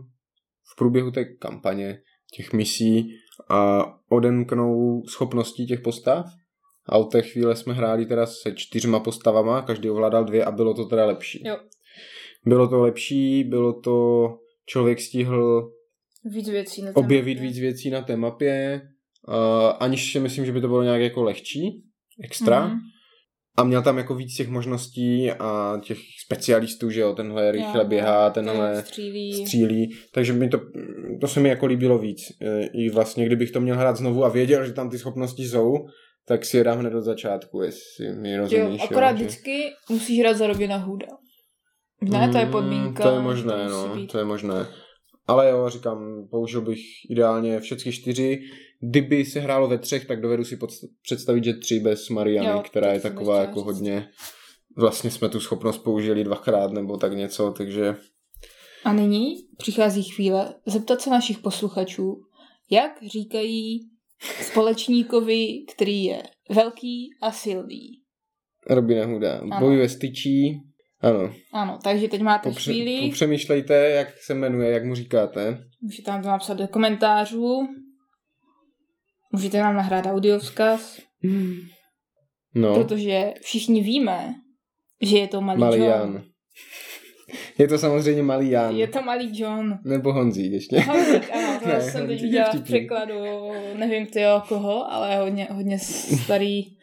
v 0.73 0.77
průběhu 0.79 1.11
té 1.11 1.25
kampaně, 1.25 1.99
těch 2.37 2.53
misí 2.53 3.09
a 3.51 3.85
odemknou 4.11 5.03
schopností 5.09 5.67
těch 5.67 5.81
postav. 5.81 6.27
A 6.87 6.99
od 6.99 7.05
té 7.05 7.23
chvíle 7.23 7.57
jsme 7.57 7.75
hráli 7.75 8.07
teda 8.07 8.27
se 8.27 8.53
čtyřma 8.55 9.01
postavama, 9.01 9.63
každý 9.63 9.91
ovládal 9.91 10.25
dvě 10.25 10.45
a 10.45 10.51
bylo 10.51 10.75
to 10.75 10.85
teda 10.85 11.07
lepší. 11.07 11.43
Jo. 11.47 11.57
Bylo 12.47 12.69
to 12.69 12.81
lepší, 12.81 13.45
bylo 13.45 13.81
to, 13.81 14.29
člověk 14.67 15.01
stihl 15.01 15.71
Víc 16.25 16.49
věcí 16.49 16.83
na 16.83 16.91
objevit 16.95 17.35
mapě. 17.35 17.49
víc 17.49 17.59
věcí 17.59 17.91
na 17.91 18.03
té 18.03 18.17
mapě, 18.17 18.81
uh, 19.29 19.35
aniž 19.81 20.13
si 20.13 20.21
myslím, 20.21 20.47
že 20.47 20.53
by 20.53 20.61
to 20.61 20.69
bylo 20.69 20.83
nějak 20.83 21.01
jako 21.01 21.23
lehčí, 21.23 21.83
extra. 22.25 22.67
Mhm. 22.69 22.79
A 23.57 23.65
měl 23.65 23.83
tam 23.83 23.99
jako 23.99 24.15
víc 24.15 24.37
těch 24.37 24.49
možností 24.49 25.31
a 25.31 25.81
těch 25.85 25.99
specialistů, 26.25 26.91
že 26.91 27.01
jo, 27.01 27.13
tenhle 27.15 27.53
rychle 27.53 27.81
Jo, 27.83 27.85
běhá, 27.89 28.31
ten 28.31 28.45
tenhle 28.47 28.83
střílí. 28.83 29.35
střílí, 29.35 29.97
takže 30.15 30.33
mi 30.33 30.49
to, 30.49 30.61
to 31.21 31.29
se 31.29 31.41
mi 31.41 31.49
jako 31.49 31.67
líbilo 31.67 31.99
víc. 31.99 32.21
E, 32.43 32.67
I 32.67 32.91
vlastně, 32.91 33.27
kdybych 33.27 33.51
to 33.51 33.61
měl 33.61 33.77
hrát 33.77 33.97
znovu 33.97 34.25
a 34.25 34.29
věděl, 34.29 34.67
že 34.67 34.73
tam 34.73 34.91
ty 34.91 34.99
schopnosti 34.99 35.43
jsou, 35.49 35.75
tak 36.27 36.45
si 36.45 36.57
je 36.57 36.65
dám 36.65 36.79
hned 36.79 36.95
od 36.95 37.01
začátku, 37.01 37.63
jestli 37.63 38.13
mi 38.23 38.33
Jo, 38.33 38.39
rozumíš. 38.41 38.83
akorát 38.83 39.11
jo, 39.11 39.17
že- 39.19 39.25
vždycky 39.25 39.65
musíš 39.91 40.21
hrát 40.21 40.37
za 40.37 40.47
Robina 40.47 40.77
Hooda. 40.77 41.07
Ne, 42.03 42.29
to 42.33 42.39
je 42.39 42.45
Mm, 42.45 42.51
podmínka. 42.53 43.03
To 43.03 43.15
je 43.17 43.21
možné, 43.21 43.65
musí 43.65 44.01
no, 44.01 44.07
to 44.07 44.19
je 44.19 44.25
možné. 44.25 44.67
Ale 45.27 45.51
jo, 45.51 45.69
říkám, 45.71 46.29
použil 46.31 46.61
bych 46.61 46.81
ideálně 47.11 47.61
všechny 47.61 47.93
čtyři. 47.93 48.41
Kdyby 48.81 49.25
se 49.25 49.41
hrálo 49.41 49.69
ve 49.69 49.79
třech, 49.79 50.07
tak 50.07 50.21
dovedu 50.21 50.45
si 50.45 50.57
podst- 50.57 50.89
představit, 51.03 51.45
že 51.45 51.53
tři 51.55 51.81
bez 51.81 52.09
Mariany, 52.09 52.49
Jo, 52.49 52.63
která 52.67 52.93
je 52.93 53.01
taková 53.01 53.41
jako 53.41 53.61
říct. 53.61 53.65
hodně... 53.67 54.09
Vlastně 54.77 55.11
jsme 55.11 55.29
tu 55.29 55.41
schopnost 55.41 55.79
použili 55.79 56.25
dvakrát 56.25 56.73
nebo 56.73 56.97
tak 56.97 57.13
něco, 57.17 57.55
takže 57.57 57.97
A 58.85 58.93
nyní 58.93 59.35
přichází 59.57 60.03
chvíle 60.03 60.55
zeptat 60.67 61.01
se 61.01 61.11
našich 61.11 61.39
posluchačů, 61.39 62.21
jak 62.71 62.93
říkají 63.13 63.81
společníkovi, 64.43 65.47
který 65.75 66.05
je 66.05 66.23
velký 66.51 67.11
a 67.23 67.33
silný. 67.33 67.89
Robina 68.71 69.07
Huda 69.07 69.39
Ano. 69.39 69.57
bojuje 69.61 69.89
styčí. 69.89 70.63
Ano, 71.01 71.33
Ano, 71.53 71.79
takže 71.85 72.09
teď 72.09 72.21
máte 72.23 72.49
Popře- 72.49 72.73
chvíli, 72.73 73.07
popřemýšlejte, 73.09 73.75
jak 73.91 74.09
se 74.19 74.35
jmenuje, 74.35 74.71
jak 74.71 74.85
mu 74.85 74.95
říkáte. 74.95 75.59
můžete 75.81 76.11
nám 76.11 76.23
to 76.23 76.29
napsat 76.29 76.55
do 76.55 76.69
komentářů, 76.69 77.69
můžete 79.33 79.59
nám 79.59 79.77
nahrát 79.77 80.07
audiovzkaz, 80.07 81.01
No, 82.55 82.75
protože 82.75 83.35
všichni 83.43 83.83
víme, 83.83 84.35
že 85.03 85.19
je 85.19 85.29
to 85.29 85.41
malý, 85.41 85.61
malý 85.61 85.79
John. 85.79 85.89
Jan. 85.89 86.23
Je 87.59 87.69
to 87.69 87.79
samozřejmě 87.79 88.23
malý 88.23 88.51
Jan. 88.51 88.77
Je 88.77 88.89
to 88.89 89.03
malý 89.03 89.41
John. 89.41 89.79
Nebo 89.85 90.13
Honzík 90.13 90.53
ještě. 90.53 90.81
Honzík, 90.81 91.31
ano, 91.33 91.61
to 91.63 91.69
Ne, 91.69 91.81
jsem 91.83 92.07
teď 92.07 92.23
viděla 92.23 92.51
v 92.53 92.63
překladu, 92.63 93.15
nevím 93.77 94.07
ty 94.07 94.27
o 94.27 94.43
koho, 94.49 94.93
ale 94.93 95.17
hodně, 95.17 95.49
hodně 95.51 95.79
starý 95.79 96.78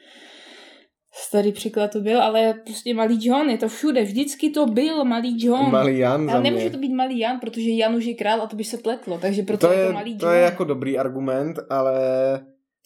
starý 1.28 1.52
překlad 1.52 1.92
to 1.92 2.00
byl, 2.00 2.22
ale 2.22 2.54
prostě 2.66 2.94
malý 2.94 3.26
John, 3.28 3.50
je 3.50 3.58
to 3.58 3.68
všude, 3.68 4.04
vždycky 4.04 4.50
to 4.50 4.66
byl 4.66 5.06
malý 5.06 5.46
John. 5.46 5.72
Malý 5.72 5.98
Jan 5.98 6.30
ale 6.30 6.42
mě. 6.42 6.52
nemůže 6.52 6.70
to 6.70 6.78
být 6.78 6.94
malý 6.94 7.20
Jan, 7.20 7.40
protože 7.40 7.70
Jan 7.70 7.96
už 7.96 8.06
je 8.06 8.14
král 8.16 8.42
a 8.42 8.48
to 8.48 8.56
by 8.56 8.64
se 8.64 8.78
pletlo, 8.78 9.18
takže 9.18 9.44
proto 9.44 9.68
to 9.68 9.74
je, 9.74 9.80
je, 9.80 9.88
to 9.88 9.94
malý 9.94 10.18
to 10.18 10.26
John. 10.26 10.36
je 10.36 10.42
jako 10.42 10.64
dobrý 10.64 10.98
argument, 10.98 11.60
ale 11.70 12.00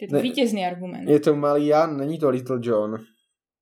je 0.02 0.08
to 0.08 0.15
ne- 0.15 0.21
vítězný 0.21 0.65
argument. 0.65 1.10
je 1.10 1.19
to 1.19 1.36
malý 1.36 1.67
Jan, 1.67 1.97
není 1.97 2.19
to 2.19 2.30
Little 2.30 2.60
John. 2.62 2.97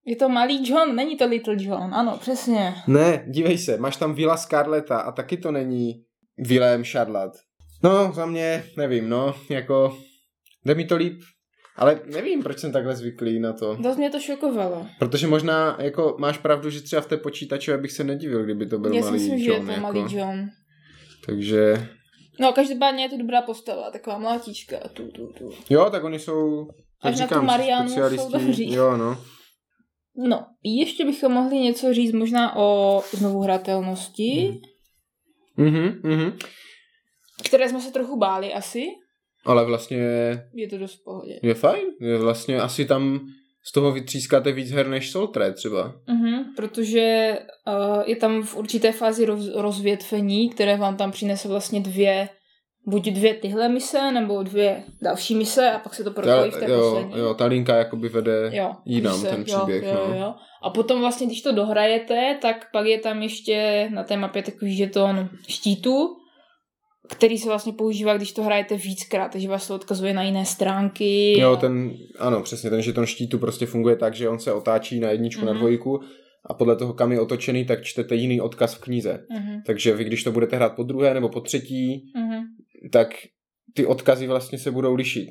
Je 0.05 0.15
to 0.15 0.29
malý 0.29 0.69
John, 0.69 0.95
není 0.95 1.17
to 1.17 1.25
Little 1.27 1.55
John, 1.59 1.93
ano, 1.93 2.17
přesně. 2.21 2.73
Ne, 2.87 3.25
dívej 3.27 3.57
se, 3.57 3.77
máš 3.77 3.97
tam 3.97 4.13
Vila 4.13 4.37
Scarletta 4.37 4.97
a 4.97 5.11
taky 5.11 5.37
to 5.37 5.51
není 5.51 6.03
Willem 6.37 6.83
Charlotte. 6.83 7.37
No, 7.83 8.11
za 8.13 8.25
mě, 8.25 8.63
nevím, 8.77 9.09
no, 9.09 9.35
jako, 9.49 9.97
jde 10.65 10.75
mi 10.75 10.85
to 10.85 10.95
líp, 10.95 11.21
ale 11.77 12.01
nevím, 12.05 12.43
proč 12.43 12.59
jsem 12.59 12.71
takhle 12.71 12.95
zvyklý 12.95 13.39
na 13.39 13.53
to. 13.53 13.75
Dost 13.75 13.97
mě 13.97 14.09
to 14.09 14.19
šokovalo. 14.19 14.87
Protože 14.99 15.27
možná, 15.27 15.77
jako, 15.81 16.15
máš 16.19 16.37
pravdu, 16.37 16.69
že 16.69 16.81
třeba 16.81 17.01
v 17.01 17.07
té 17.07 17.17
počítačové 17.17 17.77
bych 17.77 17.91
se 17.91 18.03
nedivil, 18.03 18.43
kdyby 18.43 18.65
to 18.65 18.79
byl 18.79 18.93
Já 18.93 19.01
si 19.01 19.05
malý 19.07 19.19
myslím, 19.19 19.39
že 19.39 19.45
John, 19.45 19.59
je 19.59 19.65
to 19.65 19.71
jako. 19.71 19.81
malý 19.81 20.15
John. 20.15 20.49
Takže, 21.25 21.87
No, 22.39 22.51
každopádně 22.53 23.03
je 23.03 23.09
to 23.09 23.17
dobrá 23.17 23.41
postava, 23.41 23.91
taková 23.91 24.17
mlátička. 24.17 24.77
Tu, 24.93 25.07
tu, 25.11 25.27
tu. 25.27 25.49
jo, 25.69 25.89
tak 25.89 26.03
oni 26.03 26.19
jsou, 26.19 26.67
jak 27.03 27.13
Až 27.13 27.19
na 27.19 27.27
tu 27.27 27.33
říkám, 27.33 27.45
Marianu 27.45 27.89
jsou 27.89 28.31
dobří. 28.31 28.73
jo, 28.73 28.97
no. 28.97 29.17
No, 30.27 30.45
ještě 30.63 31.05
bychom 31.05 31.31
mohli 31.31 31.57
něco 31.57 31.93
říct 31.93 32.11
možná 32.11 32.55
o 32.55 33.01
znovu 33.11 33.39
hratelnosti, 33.41 34.61
Mhm, 35.57 35.99
mhm. 36.03 36.37
které 37.45 37.69
jsme 37.69 37.81
se 37.81 37.91
trochu 37.91 38.17
báli 38.17 38.53
asi. 38.53 38.85
Ale 39.47 39.65
vlastně 39.65 39.97
Je 40.53 40.67
to 40.69 40.77
dost 40.77 41.01
v 41.01 41.03
pohodě. 41.03 41.39
je 41.43 41.53
fajn, 41.53 41.85
je 42.01 42.17
vlastně 42.17 42.61
asi 42.61 42.85
tam 42.85 43.19
z 43.63 43.71
toho 43.71 43.91
vytřískáte 43.91 44.51
víc 44.51 44.71
her 44.71 44.87
než 44.87 45.11
Soltré 45.11 45.53
třeba. 45.53 45.93
Mhm, 46.07 46.43
protože 46.55 47.37
uh, 47.67 48.03
je 48.05 48.15
tam 48.15 48.43
v 48.43 48.55
určité 48.57 48.91
fázi 48.91 49.25
roz, 49.25 49.47
rozvětvení, 49.55 50.49
které 50.49 50.77
vám 50.77 50.97
tam 50.97 51.11
přinese 51.11 51.47
vlastně 51.47 51.79
dvě, 51.81 52.29
buď 52.87 53.07
dvě 53.09 53.33
tyhle 53.33 53.69
mise, 53.69 54.11
nebo 54.11 54.43
dvě 54.43 54.83
další 55.01 55.35
mise 55.35 55.71
a 55.71 55.79
pak 55.79 55.93
se 55.93 56.03
to 56.03 56.11
propojí 56.11 56.51
v 56.51 56.57
té 56.57 56.71
jo, 56.71 56.79
poslední. 56.81 57.19
jo, 57.19 57.33
ta 57.33 57.45
linka 57.45 57.75
jakoby 57.75 58.09
vede 58.09 58.49
Jo, 58.53 58.71
jinam 58.85 59.19
když 59.19 59.31
ten 59.31 59.43
příběh. 59.43 59.83
Jo, 59.83 59.89
jo, 59.89 60.07
no. 60.09 60.15
jo. 60.19 60.33
A 60.63 60.69
potom 60.69 60.99
vlastně, 60.99 61.27
když 61.27 61.41
to 61.41 61.51
dohrajete, 61.51 62.37
tak 62.41 62.71
pak 62.73 62.85
je 62.85 62.99
tam 62.99 63.21
ještě 63.21 63.89
na 63.93 64.03
té 64.03 64.17
mapě 64.17 64.43
takový 64.43 64.75
žeton 64.75 65.29
štítu, 65.47 66.07
který 67.09 67.37
se 67.37 67.49
vlastně 67.49 67.73
používá, 67.73 68.17
když 68.17 68.31
to 68.31 68.43
hrajete 68.43 68.77
víckrát, 68.77 69.31
takže 69.31 69.47
vás 69.49 69.67
to 69.67 69.75
odkazuje 69.75 70.13
na 70.13 70.23
jiné 70.23 70.45
stránky. 70.45 71.39
Jo, 71.39 71.55
ten, 71.55 71.93
ano, 72.19 72.41
přesně, 72.41 72.69
ten 72.69 72.81
žeton 72.81 73.05
štítu 73.05 73.39
prostě 73.39 73.65
funguje 73.65 73.95
tak, 73.95 74.13
že 74.15 74.29
on 74.29 74.39
se 74.39 74.53
otáčí 74.53 74.99
na 74.99 75.09
jedničku, 75.09 75.45
na 75.45 75.51
Mhm. 75.51 75.59
dvojku 75.59 75.99
a 76.49 76.53
podle 76.53 76.75
toho, 76.75 76.93
kam 76.93 77.11
je 77.11 77.21
otočený, 77.21 77.65
tak 77.65 77.83
čtete 77.83 78.15
jiný 78.15 78.41
odkaz 78.41 78.75
v 78.75 78.81
knize. 78.81 79.25
Mhm, 79.31 79.61
Takže 79.65 79.93
vy, 79.95 80.03
když 80.03 80.23
to 80.23 80.31
budete 80.31 80.55
hrát 80.55 80.75
po 80.75 80.83
druhé 80.83 81.13
nebo 81.13 81.29
po 81.29 81.41
třetí, 81.41 82.11
mhm, 82.15 82.43
tak 82.91 83.07
ty 83.73 83.85
odkazy 83.85 84.27
vlastně 84.27 84.57
se 84.57 84.71
budou 84.71 84.95
lišit. 84.95 85.29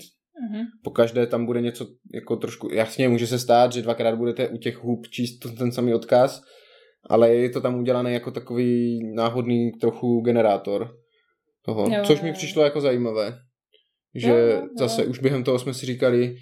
mhm. 0.51 0.65
Po 0.85 0.91
každé 0.91 1.27
tam 1.27 1.47
bude 1.47 1.61
něco 1.61 1.87
jako 2.15 2.37
trošku, 2.37 2.69
jasně, 2.73 3.09
může 3.09 3.27
se 3.27 3.39
stát, 3.39 3.73
že 3.73 3.83
dvakrát 3.83 4.15
budete 4.15 4.49
u 4.49 4.57
těch 4.57 4.77
hub 4.85 5.07
číst 5.09 5.39
ten- 5.39 5.57
ten 5.57 5.73
samý 5.73 5.95
odkaz, 5.95 6.43
ale 7.11 7.35
je 7.35 7.51
to 7.51 7.61
tam 7.61 7.79
udělané 7.79 8.13
jako 8.13 8.31
takový 8.31 9.01
náhodný 9.15 9.73
trochu 9.81 10.21
generátor 10.21 10.91
toho, 11.67 11.89
Jo, 11.91 12.03
což 12.05 12.19
jo, 12.19 12.25
mi 12.25 12.33
přišlo 12.33 12.63
jako 12.65 12.81
zajímavé. 12.81 13.35
Že 14.15 14.29
Jo, 14.29 14.37
jo, 14.37 14.47
jo. 14.47 14.69
zase 14.79 15.05
už 15.07 15.19
během 15.19 15.45
toho 15.45 15.59
jsme 15.59 15.75
si 15.75 15.87
říkali, 15.87 16.37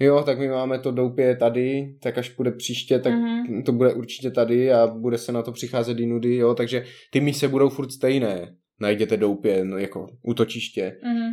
jo, 0.00 0.22
tak 0.26 0.38
my 0.38 0.48
máme 0.48 0.78
to 0.78 0.90
doupě 0.90 1.36
tady, 1.36 1.96
tak 2.02 2.18
až 2.18 2.30
bude 2.36 2.52
příště, 2.52 2.98
tak 2.98 3.12
Mhm. 3.12 3.62
to 3.62 3.72
bude 3.72 3.92
určitě 3.94 4.30
tady 4.30 4.72
a 4.72 4.86
bude 4.86 5.18
se 5.18 5.32
na 5.32 5.42
to 5.42 5.52
přicházet 5.52 5.98
jinudy, 5.98 6.36
jo, 6.36 6.54
takže 6.54 6.84
ty 7.10 7.20
mise 7.20 7.48
budou 7.48 7.68
furt 7.68 7.90
stejné. 7.92 8.54
Najděte 8.80 9.16
doupě, 9.16 9.64
no, 9.64 9.78
jako 9.78 10.06
útočiště, 10.22 10.96
Mhm. 11.04 11.32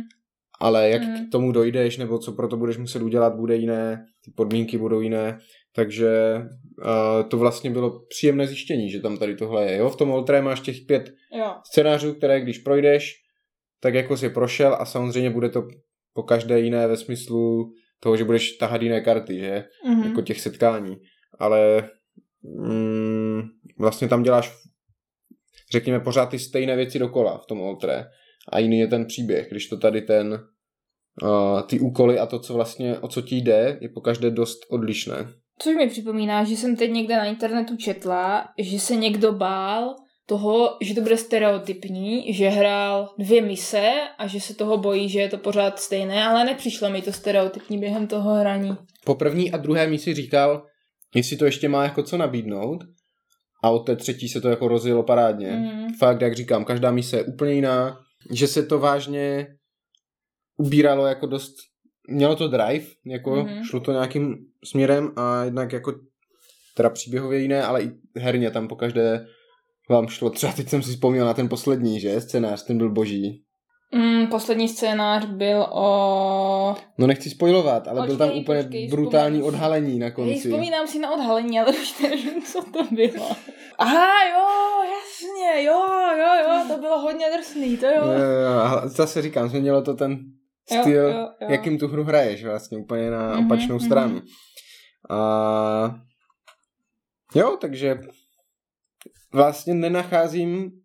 ale 0.60 0.88
jak 0.90 1.02
Mhm. 1.02 1.26
k 1.28 1.32
tomu 1.32 1.52
dojdeš, 1.52 1.96
nebo 1.96 2.18
co 2.18 2.32
pro 2.32 2.48
to 2.48 2.56
budeš 2.56 2.78
muset 2.78 3.02
udělat, 3.02 3.34
bude 3.36 3.56
jiné, 3.56 4.04
ty 4.24 4.30
podmínky 4.30 4.78
budou 4.78 5.00
jiné, 5.00 5.38
takže 5.74 6.10
uh, 6.78 7.28
to 7.28 7.38
vlastně 7.38 7.70
bylo 7.70 8.00
příjemné 8.08 8.46
zjištění, 8.46 8.90
že 8.90 9.00
tam 9.00 9.18
tady 9.18 9.36
tohle 9.36 9.66
je, 9.72 9.76
jo, 9.78 9.90
v 9.90 9.96
tom 9.96 10.10
Oltré 10.10 10.42
máš 10.42 10.60
těch 10.60 10.76
pět 10.86 11.10
Jo. 11.38 11.54
scénářů, 11.72 12.14
které 12.14 12.40
když 12.40 12.58
projdeš, 12.58 13.12
tak 13.82 13.94
jako 13.94 14.16
si 14.16 14.30
prošel 14.30 14.76
a 14.80 14.84
samozřejmě 14.84 15.30
bude 15.30 15.48
to 15.48 15.68
po 16.14 16.22
každé 16.22 16.60
jiné 16.60 16.86
ve 16.86 16.96
smyslu 16.96 17.72
toho, 18.00 18.16
že 18.16 18.24
budeš 18.24 18.52
tahat 18.52 18.82
jiné 18.82 19.00
karty, 19.00 19.38
že? 19.38 19.64
Mhm. 19.86 20.02
Jako 20.02 20.22
těch 20.22 20.40
setkání. 20.40 20.96
Ale 21.38 21.88
mm, 22.42 23.42
vlastně 23.78 24.08
tam 24.08 24.22
děláš 24.22 24.52
řekněme 25.72 26.00
pořád 26.00 26.26
ty 26.26 26.38
stejné 26.38 26.76
věci 26.76 26.98
dokola 26.98 27.38
v 27.38 27.46
tom 27.46 27.60
Oltré. 27.60 28.04
A 28.48 28.58
jiný 28.58 28.78
je 28.78 28.86
ten 28.86 29.06
příběh, 29.06 29.50
když 29.50 29.68
to 29.68 29.76
tady 29.76 30.02
ten 30.02 30.38
uh, 31.22 31.62
ty 31.62 31.80
úkoly 31.80 32.18
a 32.18 32.26
to, 32.26 32.38
co 32.38 32.54
vlastně, 32.54 32.98
o 32.98 33.08
co 33.08 33.22
ti 33.22 33.36
jde, 33.36 33.78
je 33.80 33.88
po 33.88 34.00
každé 34.00 34.30
dost 34.30 34.60
odlišné. 34.70 35.16
Což 35.58 35.76
mi 35.76 35.88
připomíná, 35.88 36.44
že 36.44 36.56
jsem 36.56 36.76
teď 36.76 36.90
někde 36.90 37.16
na 37.16 37.24
internetu 37.24 37.76
četla, 37.76 38.48
že 38.58 38.78
se 38.78 38.96
někdo 38.96 39.32
bál 39.32 39.96
toho, 40.26 40.76
že 40.80 40.94
to 40.94 41.00
bude 41.00 41.16
stereotypní, 41.16 42.32
že 42.34 42.48
hrál 42.48 43.14
dvě 43.18 43.42
mise 43.42 43.90
a 44.18 44.26
že 44.26 44.40
se 44.40 44.54
toho 44.54 44.78
bojí, 44.78 45.08
že 45.08 45.20
je 45.20 45.28
to 45.28 45.38
pořád 45.38 45.78
stejné, 45.78 46.24
ale 46.24 46.44
nepřišlo 46.44 46.90
mi 46.90 47.02
to 47.02 47.12
stereotypní 47.12 47.78
během 47.78 48.06
toho 48.06 48.34
hraní. 48.34 48.76
Po 49.04 49.14
první 49.14 49.52
a 49.52 49.56
druhé 49.56 49.86
misi 49.86 50.14
říkal, 50.14 50.66
jestli 51.14 51.36
to 51.36 51.44
ještě 51.44 51.68
má 51.68 51.84
jako 51.84 52.02
co 52.02 52.16
nabídnout 52.16 52.78
a 53.64 53.70
od 53.70 53.78
té 53.78 53.96
třetí 53.96 54.28
se 54.28 54.40
to 54.40 54.48
jako 54.48 54.68
rozjelo 54.68 55.02
parádně. 55.02 55.50
Mhm. 55.50 55.94
Fakt, 55.98 56.20
jak 56.20 56.34
říkám, 56.36 56.64
každá 56.64 56.90
mise 56.90 57.16
je 57.16 57.24
úplně 57.24 57.52
jiná, 57.52 57.98
že 58.30 58.46
se 58.46 58.62
to 58.62 58.78
vážně 58.78 59.46
ubíralo 60.56 61.06
jako 61.06 61.26
dost, 61.26 61.54
mělo 62.08 62.36
to 62.36 62.48
drive, 62.48 62.86
jako 63.06 63.36
Mhm. 63.36 63.64
šlo 63.64 63.80
to 63.80 63.92
nějakým 63.92 64.36
směrem 64.64 65.12
a 65.16 65.44
jednak 65.44 65.72
jako 65.72 65.92
teda 66.76 66.90
příběhově 66.90 67.38
jiné, 67.38 67.62
ale 67.62 67.82
i 67.82 67.90
herně 68.18 68.50
tam 68.50 68.68
po 68.68 68.76
každé 68.76 69.26
vám 69.90 70.08
šlo. 70.08 70.30
Třeba 70.30 70.52
teď 70.52 70.68
jsem 70.68 70.82
si 70.82 70.90
vzpomněl 70.90 71.26
na 71.26 71.34
ten 71.34 71.48
poslední, 71.48 72.00
že? 72.00 72.20
Scénář, 72.20 72.62
ten 72.66 72.78
byl 72.78 72.90
boží. 72.90 73.42
Mm, 73.94 74.26
poslední 74.26 74.68
scénář 74.68 75.24
byl 75.26 75.66
o... 75.72 76.74
No 76.98 77.06
nechci 77.06 77.30
spojovat, 77.30 77.88
ale 77.88 78.06
byl 78.06 78.16
tam 78.16 78.30
úplně 78.30 78.62
počkej, 78.62 78.88
brutální 78.88 79.38
vzpomenu 79.38 79.50
si. 79.50 79.56
odhalení 79.56 79.98
na 79.98 80.06
Hej, 80.06 80.12
konci. 80.14 80.34
vzpomínám 80.38 80.86
si 80.86 80.98
na 80.98 81.12
odhalení, 81.14 81.60
ale 81.60 81.72
už 81.72 81.98
nevím, 82.00 82.42
co 82.42 82.62
to 82.72 82.82
bylo. 82.94 83.26
Aha, 83.78 84.08
jo, 84.30 84.46
jasně, 84.92 85.64
jo, 85.64 85.82
jo, 86.18 86.28
jo, 86.44 86.64
to 86.74 86.80
bylo 86.80 86.98
hodně 87.00 87.26
drsný, 87.36 87.76
to 87.76 87.86
jo. 87.86 87.92
Jo, 87.94 88.12
jo, 88.12 88.40
jo. 88.42 88.80
Zase 88.88 89.22
říkám, 89.22 89.48
změnilo 89.48 89.82
to 89.82 89.94
ten 89.94 90.18
Jo, 90.70 90.80
styl, 90.80 91.02
jo, 91.08 91.28
jo. 91.40 91.48
jakým 91.50 91.78
tu 91.78 91.88
hru 91.88 92.04
hraješ 92.04 92.44
vlastně 92.44 92.78
úplně 92.78 93.10
na 93.10 93.28
Mhm, 93.36 93.46
opačnou 93.46 93.76
mhm. 93.76 93.84
stranu. 93.86 94.20
A 95.10 95.94
jo, 97.34 97.56
takže 97.60 97.98
vlastně 99.32 99.74
nenacházím 99.74 100.82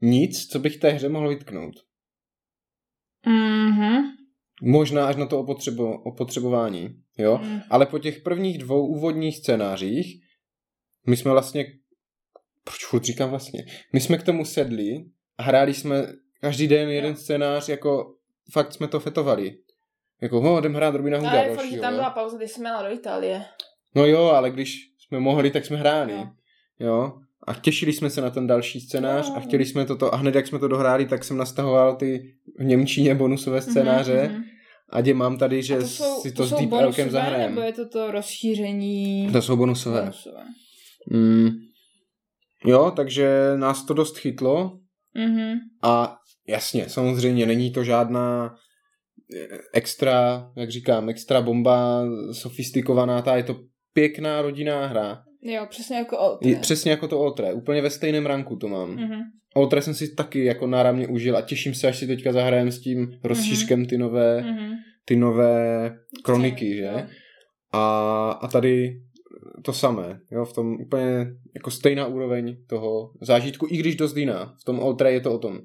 nic, 0.00 0.46
co 0.46 0.58
bych 0.58 0.76
té 0.76 0.90
hře 0.90 1.08
mohl 1.08 1.28
vytknout. 1.28 1.74
Mhm. 3.26 4.02
Možná 4.62 5.06
až 5.06 5.16
na 5.16 5.26
to 5.26 5.40
opotřebo, 5.40 6.02
opotřebování, 6.02 7.02
jo. 7.18 7.40
Mm. 7.42 7.60
Ale 7.70 7.86
po 7.86 7.98
těch 7.98 8.20
prvních 8.20 8.58
dvou 8.58 8.86
úvodních 8.86 9.36
scénářích 9.36 10.24
my 11.06 11.16
jsme 11.16 11.30
vlastně, 11.30 11.66
proč 12.64 12.84
furt 12.84 13.04
říkám 13.04 13.30
vlastně, 13.30 13.64
my 13.92 14.00
jsme 14.00 14.18
k 14.18 14.22
tomu 14.22 14.44
sedli 14.44 15.04
a 15.38 15.42
hráli 15.42 15.74
jsme 15.74 16.06
každý 16.40 16.68
den 16.68 16.88
jeden 16.88 17.16
scénář, 17.16 17.68
jako 17.68 18.14
fakt 18.52 18.72
jsme 18.72 18.88
to 18.88 19.00
fetovali. 19.00 19.58
Jako, 20.20 20.40
ho, 20.40 20.58
jdem 20.58 20.74
hrát 20.74 20.94
Robina 20.94 21.18
Hooda 21.18 21.30
Ale 21.30 21.48
fakt, 21.48 21.50
že 21.50 21.56
dalšího, 21.56 21.82
tam 21.82 21.94
byla 21.94 22.10
pauza, 22.10 22.36
když 22.36 22.50
jsme 22.50 22.68
jela 22.68 22.82
do 22.82 22.94
Itálie. 22.94 23.44
No 23.94 24.06
jo, 24.06 24.24
ale 24.24 24.50
když 24.50 24.92
jsme 24.98 25.20
mohli, 25.20 25.50
tak 25.50 25.64
jsme 25.64 25.76
hráli. 25.76 26.12
Jo. 26.12 26.26
Jo. 26.78 27.20
A 27.48 27.54
těšili 27.54 27.92
jsme 27.92 28.10
se 28.10 28.20
na 28.20 28.30
ten 28.30 28.46
další 28.46 28.80
scénář 28.80 29.32
a 29.36 29.40
chtěli 29.40 29.66
jsme 29.66 29.84
toto. 29.86 30.14
A 30.14 30.16
hned 30.16 30.34
jak 30.34 30.46
jsme 30.46 30.58
to 30.58 30.68
dohráli, 30.68 31.06
tak 31.06 31.24
jsem 31.24 31.36
nastahoval 31.36 31.96
ty 31.96 32.34
v 32.58 32.64
Němčině 32.64 33.14
bonusové 33.14 33.60
scénáře. 33.62 34.22
Mhm, 34.24 34.32
mhm. 34.34 34.44
A 34.90 35.00
je 35.00 35.14
mám 35.14 35.38
tady, 35.38 35.62
že 35.62 35.76
to 35.76 35.86
jsou, 35.86 36.20
si 36.22 36.32
to, 36.32 36.46
s 36.46 36.50
jsou 36.50 36.56
Deep 36.58 36.72
Elkem 36.72 37.10
zahrajem. 37.10 37.50
nebo 37.50 37.60
je 37.60 37.72
to 37.72 37.88
to 37.88 38.10
rozšíření? 38.10 39.28
To 39.32 39.42
jsou 39.42 39.56
bonusové. 39.56 40.00
bonusové. 40.00 40.44
Mm. 41.10 41.48
Jo, 42.66 42.92
takže 42.96 43.52
nás 43.56 43.84
to 43.86 43.94
dost 43.94 44.18
chytlo 44.18 44.78
Mhm. 45.14 45.58
a 45.82 46.16
jasně, 46.48 46.88
samozřejmě 46.88 47.46
není 47.46 47.70
to 47.70 47.84
žádná 47.84 48.54
eh, 49.36 49.58
extra, 49.74 50.50
jak 50.56 50.70
říkám, 50.70 51.08
extra 51.08 51.40
bomba, 51.40 52.04
sofistikovaná, 52.32 53.22
ta 53.22 53.36
je 53.36 53.42
to 53.42 53.56
pěkná 53.92 54.42
rodinná 54.42 54.86
hra. 54.86 55.22
Jo, 55.42 55.66
přesně 55.70 55.96
jako 55.96 56.18
Old. 56.18 56.44
Je, 56.46 56.56
přesně 56.56 56.90
jako 56.90 57.08
to 57.08 57.20
Oltre, 57.20 57.52
úplně 57.52 57.82
ve 57.82 57.90
stejném 57.90 58.26
ranku 58.26 58.56
to 58.56 58.68
mám. 58.68 58.90
Mhm. 58.90 59.20
Oltre 59.54 59.82
jsem 59.82 59.94
si 59.94 60.14
taky 60.14 60.44
jako 60.44 60.66
náramně 60.66 61.08
užil 61.08 61.36
a 61.36 61.42
těším 61.42 61.74
se, 61.74 61.88
až 61.88 61.98
si 61.98 62.06
teďka 62.06 62.32
zahrajem 62.32 62.72
s 62.72 62.80
tím 62.80 63.18
rozšířkem 63.24 63.86
ty 63.86 63.98
nové, 63.98 64.40
Mhm. 64.42 64.70
ty 65.04 65.16
nové 65.16 65.90
kroniky, 66.24 66.76
že? 66.76 66.82
Jo. 66.84 67.02
A, 67.72 68.30
a 68.30 68.48
tady 68.48 69.00
to 69.64 69.72
samé, 69.72 70.20
jo, 70.30 70.44
v 70.44 70.52
tom 70.52 70.72
úplně 70.80 71.26
jako 71.54 71.70
stejná 71.70 72.06
úroveň 72.06 72.56
toho 72.66 73.10
zážitku, 73.20 73.66
i 73.70 73.76
když 73.76 73.96
dost 73.96 74.16
jiná. 74.16 74.54
V 74.60 74.64
tom 74.64 74.78
Oltre 74.78 75.12
je 75.12 75.20
to 75.20 75.34
o 75.34 75.38
tom 75.38 75.58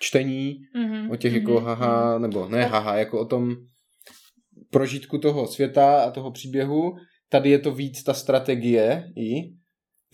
čtení, 0.00 0.56
Mhm. 0.76 1.10
o 1.10 1.16
těch 1.16 1.32
Mhm. 1.32 1.40
jako 1.40 1.60
haha, 1.60 2.18
nebo 2.18 2.48
ne 2.48 2.64
haha, 2.64 2.96
jako 2.96 3.20
o 3.20 3.24
tom 3.24 3.56
prožitku 4.70 5.18
toho 5.18 5.46
světa 5.46 6.02
a 6.02 6.10
toho 6.10 6.30
příběhu. 6.30 6.92
Tady 7.32 7.50
je 7.50 7.58
to 7.58 7.70
víc 7.70 8.02
ta 8.02 8.14
strategie 8.14 9.12
i 9.16 9.32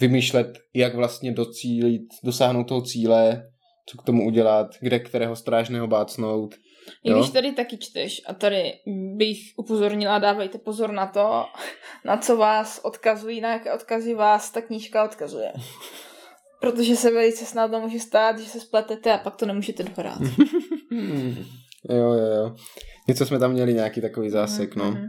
vymýšlet, 0.01 0.59
jak 0.75 0.95
vlastně 0.95 1.33
docílit, 1.33 2.03
dosáhnout 2.25 2.65
toho 2.65 2.83
cíle, 2.83 3.43
co 3.87 3.99
k 3.99 4.03
tomu 4.03 4.27
udělat, 4.27 4.67
kde 4.81 4.99
kterého 4.99 5.37
strážného 5.37 5.87
bácnout. 5.87 6.55
I 7.05 7.13
když 7.13 7.31
tady 7.31 7.53
taky 7.53 7.79
čteš, 7.79 8.23
a 8.27 8.35
tady 8.35 8.73
bych 9.17 9.39
upozornila, 9.57 10.19
dávejte 10.19 10.59
pozor 10.59 10.93
na 10.93 11.07
to, 11.07 11.45
na 12.05 12.17
co 12.17 12.37
vás 12.37 12.81
odkazují, 12.83 13.41
na 13.41 13.53
jaké 13.53 13.73
odkazy 13.73 14.15
vás 14.15 14.51
ta 14.51 14.61
knížka 14.61 15.05
odkazuje. 15.05 15.53
Protože 16.61 16.97
se 16.97 17.11
velice 17.11 17.45
snadno 17.45 17.81
může 17.81 18.01
stát, 18.01 18.39
že 18.39 18.45
se 18.45 18.61
spletete 18.61 19.13
a 19.13 19.19
pak 19.19 19.37
to 19.37 19.47
nemůžete 19.47 19.83
dohrát. 19.83 20.19
Jo, 21.91 21.97
jo, 22.13 22.35
jo. 22.37 22.55
Něco 23.09 23.27
jsme 23.27 23.39
tam 23.39 23.53
měli, 23.53 23.75
nějaký 23.75 24.01
takový 24.01 24.31
zásek, 24.31 24.77
no. 24.77 24.85
Mhm. 24.91 25.03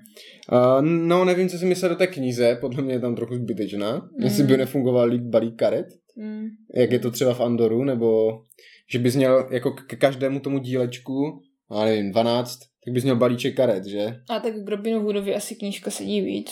Uh, 0.51 0.82
no, 0.82 1.25
nevím, 1.25 1.49
co 1.49 1.58
si 1.58 1.65
myslel 1.65 1.89
do 1.89 1.95
té 1.95 2.08
knize, 2.08 2.58
podle 2.62 2.84
mě 2.84 2.93
je 2.93 2.99
tam 2.99 3.15
trochu 3.15 3.36
zbytečná. 3.36 4.10
Jestli 4.19 4.43
by 4.43 4.58
nefungoval 4.58 5.08
líp 5.08 5.21
balík 5.21 5.55
karet, 5.55 5.86
Mm. 6.15 6.45
jak 6.75 6.91
je 6.91 6.99
to 6.99 7.12
třeba 7.12 7.34
v 7.34 7.41
Andoru, 7.41 7.84
nebo 7.84 8.39
že 8.91 8.99
bys 8.99 9.15
měl 9.15 9.47
jako 9.51 9.71
k 9.71 9.95
každému 9.99 10.39
tomu 10.39 10.60
dílečku, 10.60 11.41
já 11.75 11.86
nevím, 11.86 12.12
12, 12.12 12.58
tak 12.86 12.93
bys 12.93 13.03
měl 13.03 13.15
balíček 13.15 13.55
karet, 13.55 13.86
že? 13.86 14.15
A 14.29 14.39
tak 14.39 14.53
k 14.65 14.69
Robinu 14.69 15.01
Hoodovi 15.01 15.36
asi 15.36 15.55
knížka 15.55 15.91
sedí 15.91 16.21
víc. 16.21 16.51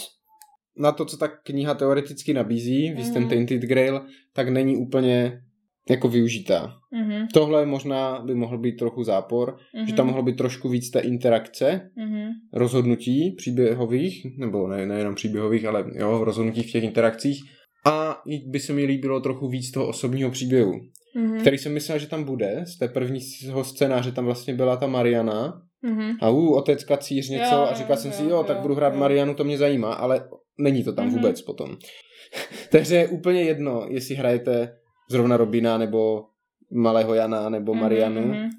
Na 0.77 0.91
to, 0.91 1.05
co 1.05 1.17
ta 1.17 1.27
kniha 1.27 1.73
teoreticky 1.73 2.33
nabízí, 2.33 2.91
víc 2.93 3.09
ten 3.09 3.21
Mhm. 3.21 3.29
Tainted 3.29 3.61
Grail, 3.61 4.01
tak 4.33 4.49
není 4.49 4.77
úplně 4.77 5.41
jako 5.89 6.07
využitá. 6.07 6.73
Mhm. 6.93 7.27
Tohle 7.33 7.65
možná 7.65 8.21
by 8.25 8.35
mohl 8.35 8.57
být 8.57 8.75
trochu 8.77 9.03
zápor, 9.03 9.57
Mhm. 9.75 9.87
že 9.87 9.93
tam 9.93 10.07
mohlo 10.07 10.23
být 10.23 10.37
trošku 10.37 10.69
víc 10.69 10.89
té 10.91 10.99
interakce, 10.99 11.81
Mhm. 11.97 12.29
rozhodnutí 12.53 13.31
příběhových, 13.37 14.25
nebo 14.37 14.67
ne, 14.67 14.85
nejenom 14.85 15.15
příběhových, 15.15 15.65
ale 15.65 15.85
jo, 15.95 16.23
rozhodnutí 16.23 16.63
v 16.63 16.71
těch 16.71 16.83
interakcích. 16.83 17.39
A 17.85 18.17
by 18.47 18.59
se 18.59 18.73
mi 18.73 18.85
líbilo 18.85 19.19
trochu 19.19 19.47
víc 19.47 19.71
toho 19.71 19.87
osobního 19.87 20.31
příběhu, 20.31 20.73
Mhm. 21.15 21.39
který 21.39 21.57
jsem 21.57 21.73
myslel, 21.73 21.99
že 21.99 22.07
tam 22.07 22.23
bude. 22.23 22.63
Z 22.67 22.77
té 22.77 22.87
prvního 22.87 23.63
scénáře 23.63 24.11
tam 24.11 24.25
vlastně 24.25 24.53
byla 24.53 24.77
ta 24.77 24.87
Mariana. 24.87 25.61
Mhm. 25.81 26.11
A 26.21 26.29
u 26.29 26.45
otec 26.53 26.83
kacíř 26.83 27.29
něco 27.29 27.55
Jo, 27.55 27.61
a 27.71 27.73
říkal 27.73 27.95
jo, 27.97 28.01
jsem 28.01 28.11
si, 28.11 28.23
jo, 28.23 28.29
jo, 28.29 28.43
tak 28.43 28.55
jo, 28.57 28.61
budu 28.61 28.75
hrát 28.75 28.93
jo. 28.93 28.99
Marianu, 28.99 29.33
to 29.33 29.43
mě 29.43 29.57
zajímá, 29.57 29.93
ale 29.93 30.27
není 30.59 30.83
to 30.83 30.93
tam 30.93 31.05
Mhm. 31.05 31.15
vůbec 31.15 31.41
potom. 31.41 31.69
Takže 32.71 32.95
je 32.95 33.07
úplně 33.07 33.41
jedno, 33.41 33.85
jestli 33.89 34.15
hrajete 34.15 34.73
zrovna 35.09 35.37
Robina, 35.37 35.77
nebo 35.77 36.25
Malého 36.71 37.13
Jana, 37.13 37.49
nebo 37.49 37.73
Marianu. 37.73 38.21
Mhm. 38.21 38.49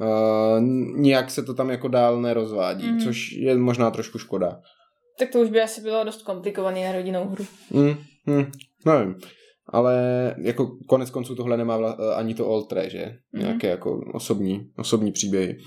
Uh, 0.00 0.60
nijak 1.00 1.30
se 1.30 1.42
to 1.42 1.54
tam 1.54 1.70
jako 1.70 1.88
dál 1.88 2.22
nerozvádí, 2.22 2.86
Mhm. 2.88 3.00
což 3.00 3.32
je 3.32 3.58
možná 3.58 3.90
trošku 3.90 4.18
škoda. 4.18 4.60
Tak 5.18 5.30
to 5.30 5.40
už 5.40 5.50
by 5.50 5.60
asi 5.62 5.80
bylo 5.80 6.04
dost 6.04 6.22
komplikovaný 6.22 6.84
na 6.84 6.92
rodinnou 6.92 7.24
hru. 7.28 7.46
Mm, 7.70 7.94
mm, 8.26 8.50
nevím. 8.86 9.14
Ale 9.66 9.94
jako 10.38 10.76
konec 10.88 11.10
konců 11.10 11.34
tohle 11.34 11.56
nemá 11.56 11.76
vla, 11.76 11.96
eh, 12.00 12.14
ani 12.14 12.34
to 12.34 12.48
Oltre, 12.48 12.90
že? 12.90 13.16
Mhm. 13.32 13.42
Nějaké 13.42 13.68
jako 13.68 14.00
osobní, 14.14 14.70
osobní 14.78 15.12
příběhy. 15.12 15.58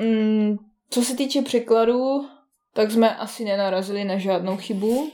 Mm, 0.00 0.56
co 0.90 1.02
se 1.02 1.16
týče 1.16 1.42
překladů, 1.42 2.26
tak 2.74 2.90
jsme 2.90 3.16
asi 3.16 3.44
nenarazili 3.44 4.04
na 4.04 4.18
žádnou 4.18 4.56
chybu. 4.56 5.10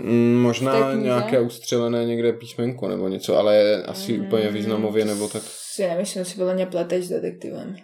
Mm, 0.00 0.36
Možná 0.42 0.94
nějaké 0.94 1.40
ustřelené 1.40 2.04
někde 2.04 2.32
písmenko 2.32 2.88
nebo 2.88 3.08
něco, 3.08 3.36
ale 3.36 3.82
asi 3.82 4.18
Mm, 4.18 4.26
úplně 4.26 4.48
významově 4.48 5.04
nebo 5.04 5.28
tak 5.28 5.42
Si 5.46 5.82
nemyslím, 5.88 6.24
si 6.24 6.36
podle 6.36 6.54
mě 6.54 6.66
pleteš 6.66 7.04
s 7.04 7.08
detektivem. 7.08 7.76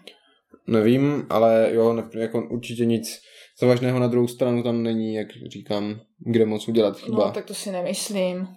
nevím, 0.67 1.27
ale 1.31 1.71
jo, 1.73 1.93
ne, 1.93 2.03
jako 2.15 2.43
určitě 2.51 2.85
nic 2.85 3.21
závažného 3.61 3.99
na 3.99 4.07
druhou 4.07 4.29
stranu 4.29 4.63
tam 4.63 4.83
není, 4.83 5.15
jak 5.15 5.29
říkám, 5.53 6.01
kde 6.19 6.47
moc 6.47 6.69
udělat 6.69 6.99
chyba. 6.99 7.27
No, 7.27 7.33
tak 7.33 7.45
to 7.45 7.55
si 7.55 7.71
nemyslím. 7.73 8.49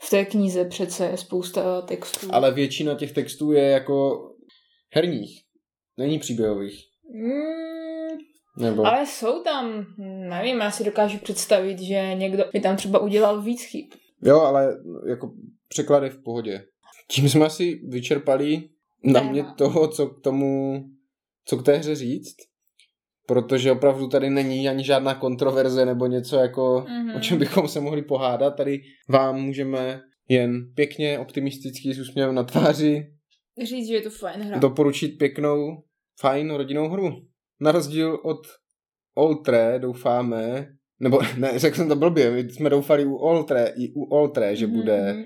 V 0.00 0.10
té 0.10 0.24
knize 0.24 0.64
přece 0.64 1.06
je 1.06 1.16
spousta 1.16 1.80
textů. 1.82 2.28
Ale 2.30 2.52
většina 2.52 2.94
těch 2.94 3.12
textů 3.12 3.52
je 3.52 3.64
jako 3.64 4.20
herních, 4.94 5.40
není 5.96 6.18
příběhových. 6.18 6.84
Mm, 7.14 7.67
Nebo... 8.58 8.86
ale 8.86 9.06
jsou 9.06 9.42
tam, 9.42 9.86
nevím, 10.28 10.58
já 10.60 10.70
si 10.70 10.84
dokážu 10.84 11.18
představit, 11.18 11.78
že 11.78 12.14
někdo 12.14 12.44
by 12.52 12.60
tam 12.60 12.76
třeba 12.76 12.98
udělal 12.98 13.42
víc 13.42 13.62
chyb. 13.64 13.86
Jo, 14.22 14.40
ale 14.40 14.76
jako 15.08 15.32
překlad 15.68 16.02
je 16.02 16.10
v 16.10 16.22
pohodě. 16.22 16.64
Tím 17.10 17.28
jsme 17.28 17.46
asi 17.46 17.80
vyčerpali 17.88 18.62
na 19.04 19.20
mě 19.22 19.44
toho, 19.58 19.88
co 19.88 20.06
k 20.06 20.20
tomu, 20.20 20.84
co 21.44 21.56
k 21.56 21.64
té 21.64 21.76
hře 21.76 21.94
říct, 21.94 22.36
protože 23.26 23.72
opravdu 23.72 24.08
tady 24.08 24.30
není 24.30 24.68
ani 24.68 24.84
žádná 24.84 25.14
kontroverze 25.14 25.86
nebo 25.86 26.06
něco 26.06 26.36
jako, 26.36 26.84
Mhm. 26.88 27.16
o 27.16 27.20
čem 27.20 27.38
bychom 27.38 27.68
se 27.68 27.80
mohli 27.80 28.02
pohádat. 28.02 28.56
Tady 28.56 28.80
vám 29.08 29.40
můžeme 29.40 30.00
jen 30.28 30.72
pěkně, 30.74 31.18
optimisticky 31.18 31.94
s 31.94 31.98
úsměvem 32.00 32.34
na 32.34 32.42
tváři 32.44 33.06
Říct, 33.62 33.88
že 33.88 33.94
je 33.94 34.02
to 34.02 34.10
fajn 34.10 34.40
hra. 34.40 34.58
doporučit 34.58 35.08
pěknou, 35.08 35.82
fajn 36.20 36.50
rodinnou 36.50 36.88
hru. 36.88 37.10
Na 37.60 37.72
rozdíl 37.72 38.20
od 38.24 38.46
Oltre 39.14 39.78
doufáme, 39.78 40.68
nebo 41.00 41.20
ne, 41.38 41.58
řekl 41.58 41.76
jsem 41.76 41.88
to 41.88 41.96
blbě, 41.96 42.30
my 42.30 42.50
jsme 42.50 42.70
doufali 42.70 43.04
u 43.04 43.14
Oltre, 43.14 43.72
i 43.76 43.92
u 43.94 44.02
Oltre, 44.04 44.56
že 44.56 44.66
Mhm, 44.66 44.76
bude, 44.76 45.12
mhm. 45.12 45.24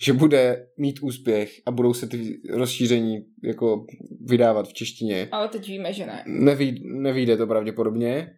že 0.00 0.12
bude 0.12 0.66
mít 0.78 1.00
úspěch 1.02 1.52
a 1.66 1.70
budou 1.70 1.94
se 1.94 2.06
ty 2.06 2.40
rozšíření 2.54 3.18
jako 3.44 3.86
vydávat 4.20 4.68
v 4.68 4.72
češtině. 4.72 5.28
Ale 5.32 5.48
teď 5.48 5.68
víme, 5.68 5.92
že 5.92 6.06
ne. 6.06 6.24
Neví, 6.26 6.82
nevíde 6.84 7.36
to 7.36 7.46
pravděpodobně, 7.46 8.30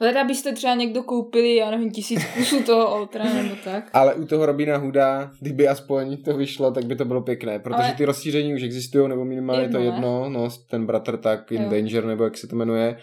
Leda 0.00 0.24
byste 0.24 0.52
třeba 0.52 0.74
někdo 0.74 1.02
koupili, 1.02 1.56
já 1.56 1.70
nevím, 1.70 1.90
tisíc 1.90 2.24
kusů 2.36 2.62
toho 2.62 3.00
Ultra 3.00 3.24
nebo 3.24 3.54
tak. 3.64 3.90
ale 3.92 4.14
u 4.14 4.26
toho 4.26 4.46
Robina 4.46 4.76
Huda, 4.76 5.30
kdyby 5.40 5.68
aspoň 5.68 6.16
to 6.22 6.36
vyšlo, 6.36 6.70
tak 6.70 6.84
by 6.84 6.96
to 6.96 7.04
bylo 7.04 7.22
pěkné, 7.22 7.58
protože 7.58 7.82
Ale- 7.82 7.94
ty 7.94 8.04
rozšíření 8.04 8.54
už 8.54 8.62
existují, 8.62 9.08
nebo 9.08 9.24
minimálně 9.24 9.62
Jedno, 9.62 9.78
to 9.78 9.84
ne? 9.84 9.90
jedno, 9.94 10.28
no, 10.28 10.48
ten 10.70 10.86
bratr 10.86 11.16
tak, 11.16 11.52
In 11.52 11.62
Jo. 11.62 11.70
Danger, 11.70 12.04
nebo 12.04 12.24
jak 12.24 12.36
se 12.38 12.46
to 12.46 12.56
jmenuje, 12.56 12.98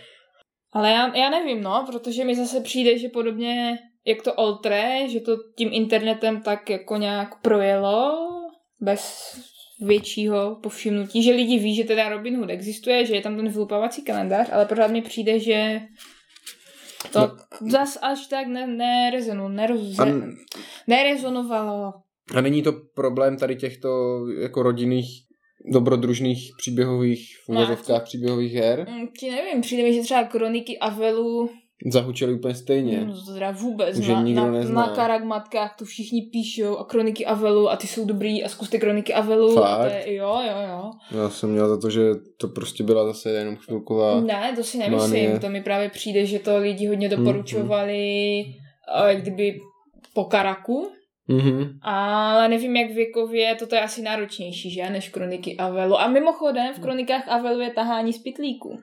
Ale 0.73 0.91
já, 0.91 1.15
já 1.17 1.29
nevím, 1.29 1.61
no, 1.63 1.85
protože 1.91 2.25
mi 2.25 2.35
zase 2.35 2.61
přijde, 2.61 2.97
že 2.99 3.09
podobně 3.09 3.77
jak 4.07 4.21
to 4.21 4.33
Oltre, 4.33 5.09
že 5.09 5.19
to 5.19 5.37
tím 5.57 5.69
internetem 5.71 6.41
tak 6.41 6.69
jako 6.69 6.97
nějak 6.97 7.41
projelo 7.41 8.17
bez 8.81 9.31
většího 9.81 10.55
povšimnutí, 10.63 11.23
že 11.23 11.31
lidi 11.31 11.59
ví, 11.59 11.75
že 11.75 11.83
teda 11.83 12.09
Robin 12.09 12.37
Hood 12.37 12.49
existuje, 12.49 13.05
že 13.05 13.15
je 13.15 13.21
tam 13.21 13.35
ten 13.35 13.49
vylupovací 13.49 14.01
kalendář, 14.03 14.49
ale 14.51 14.65
pořád 14.65 14.91
mi 14.91 15.01
přijde, 15.01 15.39
že 15.39 15.81
to 17.13 17.19
No. 17.19 17.37
zas 17.71 17.97
až 18.01 18.27
tak 18.27 18.47
ne, 18.47 18.67
nerezonu, 18.67 19.47
neroze, 19.47 20.03
A- 20.03 20.27
nerezonovalo. 20.87 21.93
A 22.35 22.41
není 22.41 22.63
to 22.63 22.71
problém 22.93 23.37
tady 23.37 23.55
těchto 23.55 24.19
jako 24.39 24.63
rodinných 24.63 25.07
dobrodružných 25.73 26.51
příběhových 26.57 27.37
v 27.45 27.49
No, 27.49 27.99
příběhových 28.03 28.53
her 28.53 28.87
Mm, 28.89 29.07
Ti 29.19 29.31
nevím, 29.31 29.61
přijde 29.61 29.83
mi, 29.83 29.93
že 29.93 30.01
třeba 30.01 30.23
kroniky 30.23 30.79
Avelu 30.79 31.49
zahučeli 31.91 32.33
úplně 32.33 32.55
stejně. 32.55 33.05
No, 33.05 33.13
to 33.25 33.33
teda 33.33 33.51
vůbec. 33.51 33.99
Už 33.99 34.05
je 34.07 34.13
na, 34.15 34.21
nikdo 34.21 34.41
na, 34.41 34.51
nezná. 34.51 34.85
na 34.87 34.95
karagmatkách 34.95 35.75
to 35.79 35.85
všichni 35.85 36.21
píšou 36.21 36.77
a 36.77 36.85
kroniky 36.85 37.25
Avelu 37.25 37.69
a 37.69 37.75
ty 37.77 37.87
jsou 37.87 38.05
dobrý 38.05 38.43
a 38.43 38.49
zkuste 38.49 38.77
kroniky 38.77 39.13
Avelu. 39.13 39.51
A 39.51 39.55
to 39.55 39.61
Fakt? 39.61 39.91
je, 40.07 40.13
jo, 40.15 40.39
jo, 40.47 40.57
jo. 40.69 40.91
Já 41.21 41.29
jsem 41.29 41.49
měl 41.51 41.69
za 41.69 41.77
to, 41.81 41.89
že 41.89 42.01
to 42.37 42.47
prostě 42.47 42.83
byla 42.83 43.05
zase 43.05 43.29
jenom 43.31 43.55
chvilková... 43.55 44.21
Ne, 44.21 44.53
to 44.55 44.63
si 44.63 44.77
nemyslím. 44.77 45.23
Manie. 45.25 45.39
To 45.39 45.49
mi 45.49 45.63
právě 45.63 45.89
přijde, 45.89 46.25
že 46.25 46.39
to 46.39 46.57
lidi 46.57 46.87
hodně 46.87 47.07
Hmm, 47.09 47.25
doporučovali 47.25 48.45
jak 49.07 49.21
kdyby 49.21 49.59
po 50.13 50.23
Karaku, 50.25 50.91
Mhm. 51.27 51.69
ale 51.81 52.47
nevím, 52.49 52.75
jak 52.75 52.91
věkově, 52.91 53.55
toto 53.55 53.75
je 53.75 53.81
asi 53.81 54.01
náročnější, 54.01 54.71
že, 54.71 54.89
než 54.89 55.09
kroniky 55.09 55.57
Avelu. 55.57 55.99
A 55.99 56.07
mimochodem, 56.07 56.73
v 56.73 56.79
kronikách 56.79 57.27
Avelu 57.29 57.59
je 57.59 57.69
tahání 57.69 58.13
z 58.13 58.17
pytlíku. 58.23 58.79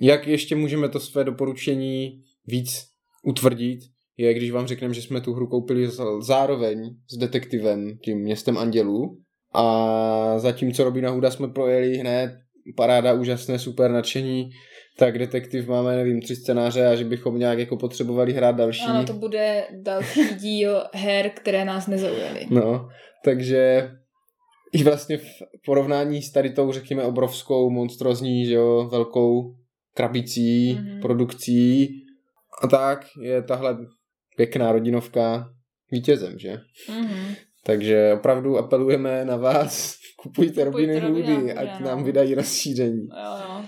Jak 0.00 0.26
ještě 0.26 0.56
můžeme 0.56 0.88
to 0.88 1.00
své 1.00 1.24
doporučení 1.24 2.22
víc 2.46 2.82
utvrdit, 3.24 3.80
je, 4.16 4.34
když 4.34 4.50
vám 4.50 4.66
řekneme, 4.66 4.94
že 4.94 5.02
jsme 5.02 5.20
tu 5.20 5.32
hru 5.32 5.46
koupili 5.46 5.88
zároveň 6.20 6.90
s 7.10 7.16
detektivem, 7.16 7.98
tím 8.04 8.18
městem 8.18 8.58
andělů. 8.58 9.18
A 9.54 10.38
zatímco 10.38 10.84
Robina 10.84 11.10
Huda 11.10 11.30
jsme 11.30 11.48
projeli 11.48 11.96
hned, 11.96 12.30
paráda, 12.76 13.12
úžasné, 13.12 13.58
super 13.58 13.90
nadšení, 13.90 14.50
tak 14.98 15.18
detektiv 15.18 15.66
máme, 15.68 15.96
nevím, 15.96 16.22
tři 16.22 16.36
scénáře 16.36 16.86
a 16.86 16.94
že 16.94 17.04
bychom 17.04 17.38
nějak 17.38 17.58
jako 17.58 17.76
potřebovali 17.76 18.32
hrát 18.32 18.56
další. 18.56 18.84
Ano, 18.86 19.04
to 19.04 19.12
bude 19.12 19.64
další 19.82 20.34
díl 20.34 20.82
her, 20.94 21.30
které 21.30 21.64
nás 21.64 21.86
nezaujaly. 21.86 22.46
No, 22.50 22.88
takže 23.24 23.90
i 24.72 24.84
vlastně 24.84 25.18
v 25.18 25.24
porovnání 25.66 26.22
s 26.22 26.32
tady 26.32 26.50
tou, 26.50 26.72
řekněme, 26.72 27.02
obrovskou, 27.04 27.70
monstrozní, 27.70 28.46
že 28.46 28.54
jo, 28.54 28.88
velkou 28.92 29.54
krabicí, 29.94 30.72
Mhm. 30.72 30.84
mm-hmm. 30.84 31.00
produkcí 31.00 31.88
a 32.62 32.66
tak 32.66 33.06
je 33.22 33.42
tahle 33.42 33.78
pěkná 34.36 34.72
rodinovka 34.72 35.48
vítězem, 35.90 36.38
že? 36.38 36.56
Mhm. 36.88 37.34
Takže 37.64 38.12
opravdu 38.14 38.58
apelujeme 38.58 39.24
na 39.24 39.36
vás, 39.36 39.94
kupujte 40.22 40.64
Robiny 40.64 41.00
Robina 41.00 41.08
Hoody, 41.08 41.34
Hooda, 41.34 41.60
ať 41.60 41.80
no. 41.80 41.86
nám 41.86 42.04
vydají 42.04 42.34
rozšíření. 42.34 43.06
Jo, 43.08 43.48
jo. 43.48 43.64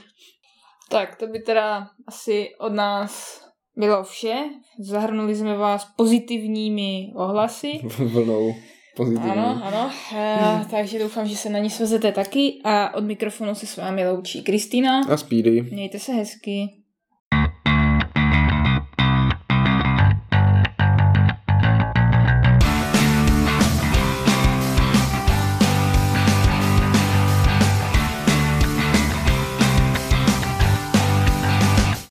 Tak, 0.91 1.17
to 1.17 1.27
by 1.27 1.39
teda 1.41 1.87
asi 2.07 2.49
od 2.61 2.73
nás 2.73 3.41
bylo 3.77 4.05
vše. 4.05 4.35
Zahrnuli 4.81 5.35
jsme 5.37 5.57
vás 5.57 5.87
pozitivními 5.97 7.13
ohlasy. 7.17 7.73
Vlnou 7.99 8.55
pozitivní. 8.97 9.31
Ano, 9.31 9.61
ano. 9.65 9.91
E, 10.17 10.67
takže 10.71 10.99
doufám, 10.99 11.29
že 11.29 11.37
se 11.37 11.51
na 11.51 11.59
ní 11.59 11.71
svezete 11.71 12.13
taky. 12.13 12.61
A 12.65 12.95
od 12.95 13.05
mikrofonu 13.05 13.55
se 13.55 13.67
s 13.67 13.77
vámi 13.77 14.09
loučí 14.09 14.43
Kristýna. 14.43 15.01
A 15.01 15.17
Speedy. 15.17 15.63
Mějte 15.63 15.99
se 15.99 16.13
hezky. 16.13 16.82